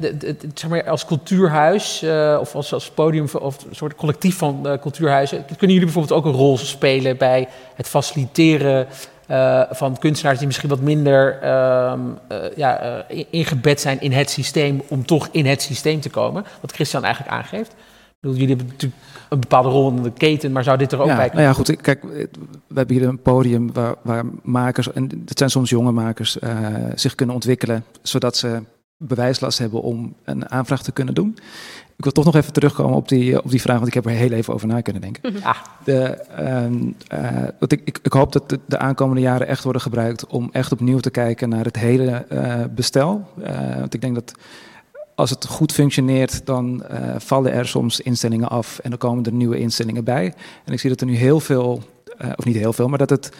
de, 0.00 0.16
de, 0.16 0.36
zeg 0.54 0.70
maar 0.70 0.88
als 0.88 1.04
cultuurhuis 1.04 2.02
uh, 2.02 2.38
of 2.40 2.54
als, 2.54 2.72
als 2.72 2.90
podium 2.90 3.26
of 3.32 3.64
een 3.64 3.76
soort 3.76 3.94
collectief 3.94 4.36
van 4.36 4.78
cultuurhuizen... 4.80 5.44
kunnen 5.44 5.76
jullie 5.76 5.84
bijvoorbeeld 5.92 6.18
ook 6.20 6.24
een 6.24 6.40
rol 6.40 6.58
spelen 6.58 7.16
bij 7.16 7.48
het 7.74 7.88
faciliteren 7.88 8.86
uh, 9.30 9.62
van 9.70 9.98
kunstenaars 9.98 10.38
die 10.38 10.46
misschien 10.46 10.68
wat 10.68 10.80
minder 10.80 11.42
uh, 11.42 11.92
uh, 12.32 12.56
ja, 12.56 13.04
ingebed 13.30 13.80
zijn 13.80 14.00
in 14.00 14.12
het 14.12 14.30
systeem 14.30 14.82
om 14.88 15.06
toch 15.06 15.28
in 15.30 15.46
het 15.46 15.62
systeem 15.62 16.00
te 16.00 16.10
komen. 16.10 16.44
Wat 16.60 16.72
Christian 16.72 17.04
eigenlijk 17.04 17.34
aangeeft. 17.34 17.70
Ik 17.70 18.24
bedoel, 18.24 18.36
jullie 18.38 18.56
hebben 18.56 18.74
natuurlijk 18.74 19.02
een 19.28 19.40
bepaalde 19.40 19.68
rol 19.68 19.90
in 19.90 20.02
de 20.02 20.12
keten, 20.12 20.52
maar 20.52 20.64
zou 20.64 20.78
dit 20.78 20.92
er 20.92 21.00
ook 21.00 21.06
ja, 21.06 21.16
bij 21.16 21.28
kunnen? 21.28 21.44
Nou 21.44 21.58
ja, 21.58 21.64
goed. 21.64 21.80
Kijk, 21.80 22.02
we 22.66 22.74
hebben 22.74 22.96
hier 22.96 23.08
een 23.08 23.22
podium 23.22 23.72
waar, 23.72 23.94
waar 24.02 24.24
makers, 24.42 24.92
en 24.92 25.22
het 25.26 25.38
zijn 25.38 25.50
soms 25.50 25.70
jonge 25.70 25.92
makers, 25.92 26.36
zich 26.94 27.14
kunnen 27.14 27.34
ontwikkelen, 27.34 27.84
zodat 28.02 28.36
ze 28.36 28.62
bewijslast 28.96 29.58
hebben 29.58 29.82
om 29.82 30.14
een 30.24 30.50
aanvraag 30.50 30.82
te 30.82 30.92
kunnen 30.92 31.14
doen. 31.14 31.38
Ik 31.98 32.04
wil 32.04 32.12
toch 32.12 32.24
nog 32.24 32.34
even 32.34 32.52
terugkomen 32.52 32.96
op 32.96 33.08
die, 33.08 33.42
op 33.42 33.50
die 33.50 33.60
vraag, 33.60 33.76
want 33.76 33.86
ik 33.86 33.94
heb 33.94 34.06
er 34.06 34.10
heel 34.10 34.32
even 34.32 34.54
over 34.54 34.66
na 34.68 34.80
kunnen 34.80 35.02
denken. 35.02 35.42
Ah. 35.42 35.56
De, 35.84 36.18
uh, 36.40 37.20
uh, 37.20 37.48
ik, 37.58 37.80
ik, 37.84 37.98
ik, 38.02 38.12
hoop 38.12 38.32
dat 38.32 38.48
de, 38.48 38.60
de, 38.66 38.78
aankomende 38.78 39.20
jaren 39.20 39.46
echt 39.46 39.64
worden 39.64 39.82
gebruikt 39.82 40.26
om 40.26 40.48
echt 40.52 40.72
opnieuw 40.72 40.98
te 40.98 41.10
kijken 41.10 41.48
naar 41.48 41.64
het 41.64 41.76
hele 41.76 42.26
uh, 42.32 42.54
bestel. 42.74 43.28
want 43.78 43.94
ik 43.94 44.00
denk 44.00 44.14
dat 44.14 44.32
als 45.14 45.30
het 45.30 45.46
goed 45.46 45.72
functioneert, 45.72 46.46
dan 46.46 46.84
vallen 47.16 47.52
er 47.52 47.68
soms 47.68 48.00
instellingen 48.00 48.48
af 48.48 48.78
en 48.78 48.90
dan 48.90 48.98
komen 48.98 49.24
er 49.24 49.32
nieuwe 49.32 49.58
instellingen 49.58 50.04
bij. 50.04 50.34
En 50.64 50.72
ik 50.72 50.80
zie 50.80 50.90
dat 50.90 51.00
er 51.00 51.06
nu 51.06 51.16
heel 51.16 51.40
veel, 51.40 51.82
of 52.36 52.44
niet 52.44 52.56
heel 52.56 52.72
veel, 52.72 52.88
maar 52.88 52.98
dat 52.98 53.10
het 53.10 53.30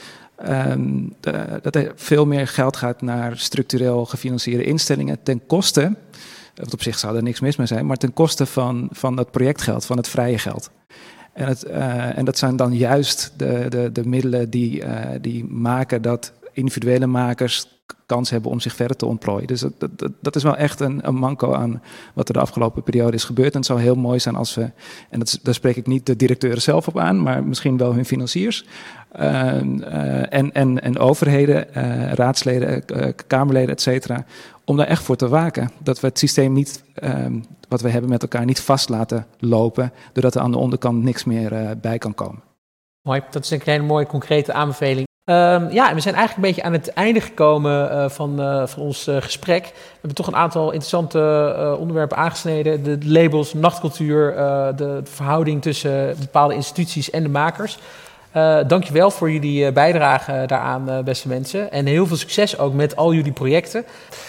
Um, 0.49 1.15
de, 1.21 1.59
dat 1.63 1.75
er 1.75 1.93
veel 1.95 2.27
meer 2.27 2.49
geld 2.49 2.77
gaat 2.77 3.03
naar 3.03 3.39
structureel 3.39 4.05
gefinancierde 4.05 4.65
instellingen 4.65 5.23
ten 5.23 5.47
koste 5.47 5.97
want 6.59 6.73
op 6.73 6.83
zich 6.83 6.99
zou 6.99 7.17
er 7.17 7.23
niks 7.23 7.41
mis 7.41 7.57
mee 7.57 7.67
zijn, 7.67 7.87
maar 7.87 7.97
ten 7.97 8.13
koste 8.13 8.47
van, 8.47 8.89
van 8.91 9.17
het 9.17 9.31
projectgeld, 9.31 9.85
van 9.85 9.97
het 9.97 10.09
vrije 10.09 10.39
geld. 10.39 10.71
En, 11.33 11.47
het, 11.47 11.65
uh, 11.67 12.19
en 12.19 12.25
dat 12.25 12.39
zijn 12.39 12.57
dan 12.57 12.75
juist 12.75 13.33
de, 13.37 13.67
de, 13.69 13.93
de 13.93 14.07
middelen 14.07 14.51
die, 14.51 14.85
uh, 14.85 15.01
die 15.21 15.45
maken 15.45 16.03
dat 16.03 16.33
individuele 16.53 17.07
makers 17.07 17.78
kans 18.07 18.31
hebben 18.31 18.51
om 18.51 18.61
zich 18.61 18.75
verder 18.75 18.97
te 18.97 19.07
ontplooien. 19.07 19.47
Dus 19.47 19.61
dat, 19.61 20.11
dat, 20.21 20.37
is 20.37 20.43
wel 20.43 20.57
echt 20.57 20.81
een, 20.81 21.01
een, 21.03 21.15
manco 21.15 21.53
aan 21.53 21.83
wat 22.15 22.29
er 22.29 22.35
de 22.35 22.41
afgelopen 22.41 22.83
periode 22.83 23.17
is 23.17 23.25
gebeurd. 23.25 23.53
En 23.53 23.59
het 23.59 23.67
zou 23.67 23.81
heel 23.81 23.95
mooi 23.95 24.19
zijn 24.19 24.35
als 24.35 24.55
we, 24.55 24.71
en 25.11 25.19
dat, 25.19 25.39
daar 25.43 25.55
spreek 25.55 25.77
ik 25.77 25.87
niet 25.87 26.07
de 26.07 26.17
directeuren 26.17 26.63
zelf 26.63 26.89
op 26.89 26.99
aan, 26.99 27.23
maar 27.23 27.45
misschien 27.45 27.77
wel 27.77 27.95
hun 27.95 28.05
financiers. 28.05 28.65
Uh, 29.21 29.53
en, 30.33 30.53
en, 30.53 30.83
en 30.83 30.99
overheden, 30.99 31.67
raadsleden, 32.15 32.85
kamerleden, 33.27 33.71
et 33.71 33.81
cetera, 33.81 34.25
om 34.65 34.77
daar 34.77 34.87
echt 34.87 35.03
voor 35.03 35.17
te 35.17 35.29
waken. 35.29 35.71
Dat 35.83 36.01
we 36.01 36.07
het 36.07 36.19
systeem 36.19 36.53
niet, 36.53 36.85
um, 37.03 37.45
wat 37.69 37.81
we 37.81 37.89
hebben 37.89 38.11
met 38.11 38.23
elkaar, 38.23 38.45
niet 38.45 38.61
vast 38.61 38.89
laten 38.89 39.27
lopen, 39.39 39.93
doordat 40.13 40.35
er 40.35 40.41
aan 40.41 40.51
de 40.51 40.59
onderkant 40.59 41.03
niks 41.03 41.25
meer 41.25 41.79
bij 41.81 41.99
kan 41.99 42.15
komen. 42.15 42.43
Mooi, 43.03 43.23
dat 43.31 43.45
is 43.45 43.51
een 43.51 43.61
hele 43.65 43.83
mooie 43.83 44.07
concrete 44.07 44.53
aanbeveling. 44.53 45.08
Um, 45.31 45.71
ja, 45.71 45.95
we 45.95 46.01
zijn 46.01 46.15
eigenlijk 46.15 46.37
een 46.37 46.41
beetje 46.41 46.63
aan 46.63 46.73
het 46.73 46.93
einde 46.93 47.21
gekomen 47.21 47.93
uh, 47.93 48.09
van, 48.09 48.41
uh, 48.41 48.67
van 48.67 48.83
ons 48.83 49.11
gesprek. 49.19 49.65
We 49.65 49.81
hebben 49.93 50.15
toch 50.15 50.27
een 50.27 50.37
aantal 50.37 50.65
interessante 50.65 51.77
onderwerpen 51.79 52.17
aangesneden. 52.17 52.83
De 52.83 52.99
labels, 53.03 53.55
nachtcultuur, 53.55 54.35
de, 54.37 54.73
de 54.77 55.01
verhouding 55.05 55.63
tussen 55.63 56.17
bepaalde 56.19 56.55
instituties 56.55 57.11
en 57.11 57.23
de 57.23 57.29
makers. 57.29 57.79
Uh, 58.37 58.59
dankjewel 58.67 59.11
voor 59.11 59.31
jullie 59.31 59.67
uh, 59.67 59.73
bijdrage 59.73 60.45
daaraan, 60.47 60.91
uh, 60.91 60.99
beste 60.99 61.29
mensen. 61.29 61.73
En 61.73 61.87
heel 61.87 62.07
veel 62.07 62.17
succes 62.17 62.59
ook 62.59 62.75
met 62.75 62.97
al 62.97 63.15
jullie 63.15 63.33
projecten. 63.33 63.85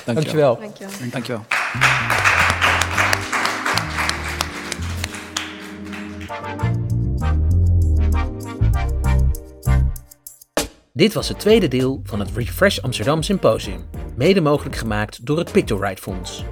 Dankjewel. 0.06 0.60
Dankjewel. 0.60 0.90
Dankjewel. 1.00 1.12
dankjewel. 1.12 2.49
Dit 11.00 11.14
was 11.14 11.28
het 11.28 11.40
tweede 11.40 11.68
deel 11.68 12.02
van 12.04 12.20
het 12.20 12.30
Refresh 12.36 12.80
Amsterdam 12.80 13.24
Symposium, 13.24 13.86
mede 14.16 14.42
mogelijk 14.42 14.76
gemaakt 14.76 15.26
door 15.26 15.38
het 15.38 15.52
Pictorite 15.52 16.02
Fonds. 16.02 16.44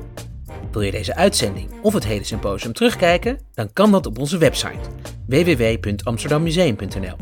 Wil 0.71 0.81
je 0.81 0.91
deze 0.91 1.15
uitzending 1.15 1.69
of 1.81 1.93
het 1.93 2.05
hele 2.05 2.23
symposium 2.23 2.73
terugkijken? 2.73 3.39
Dan 3.53 3.73
kan 3.73 3.91
dat 3.91 4.05
op 4.05 4.17
onze 4.19 4.37
website 4.37 4.79
www.amsterdammuseum.nl 5.25 7.15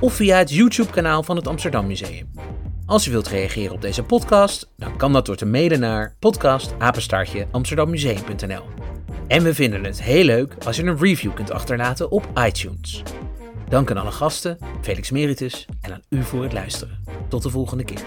of 0.00 0.14
via 0.14 0.38
het 0.38 0.50
YouTube-kanaal 0.50 1.22
van 1.22 1.36
het 1.36 1.46
Amsterdam 1.46 1.86
Museum. 1.86 2.30
Als 2.86 3.06
u 3.06 3.10
wilt 3.10 3.28
reageren 3.28 3.74
op 3.74 3.82
deze 3.82 4.02
podcast, 4.02 4.72
dan 4.76 4.96
kan 4.96 5.12
dat 5.12 5.26
door 5.26 5.36
te 5.36 5.46
mailen 5.46 5.80
naar 5.80 6.16
podcastapenstaartje 6.18 7.46
En 9.28 9.42
we 9.42 9.54
vinden 9.54 9.84
het 9.84 10.02
heel 10.02 10.24
leuk 10.24 10.54
als 10.64 10.76
je 10.76 10.82
een 10.82 10.98
review 10.98 11.34
kunt 11.34 11.50
achterlaten 11.50 12.10
op 12.10 12.28
iTunes. 12.46 13.02
Dank 13.68 13.90
aan 13.90 13.96
alle 13.96 14.12
gasten, 14.12 14.58
Felix 14.80 15.10
Meritus 15.10 15.66
en 15.80 15.92
aan 15.92 16.02
u 16.08 16.22
voor 16.22 16.42
het 16.42 16.52
luisteren. 16.52 17.04
Tot 17.28 17.42
de 17.42 17.50
volgende 17.50 17.84
keer. 17.84 18.04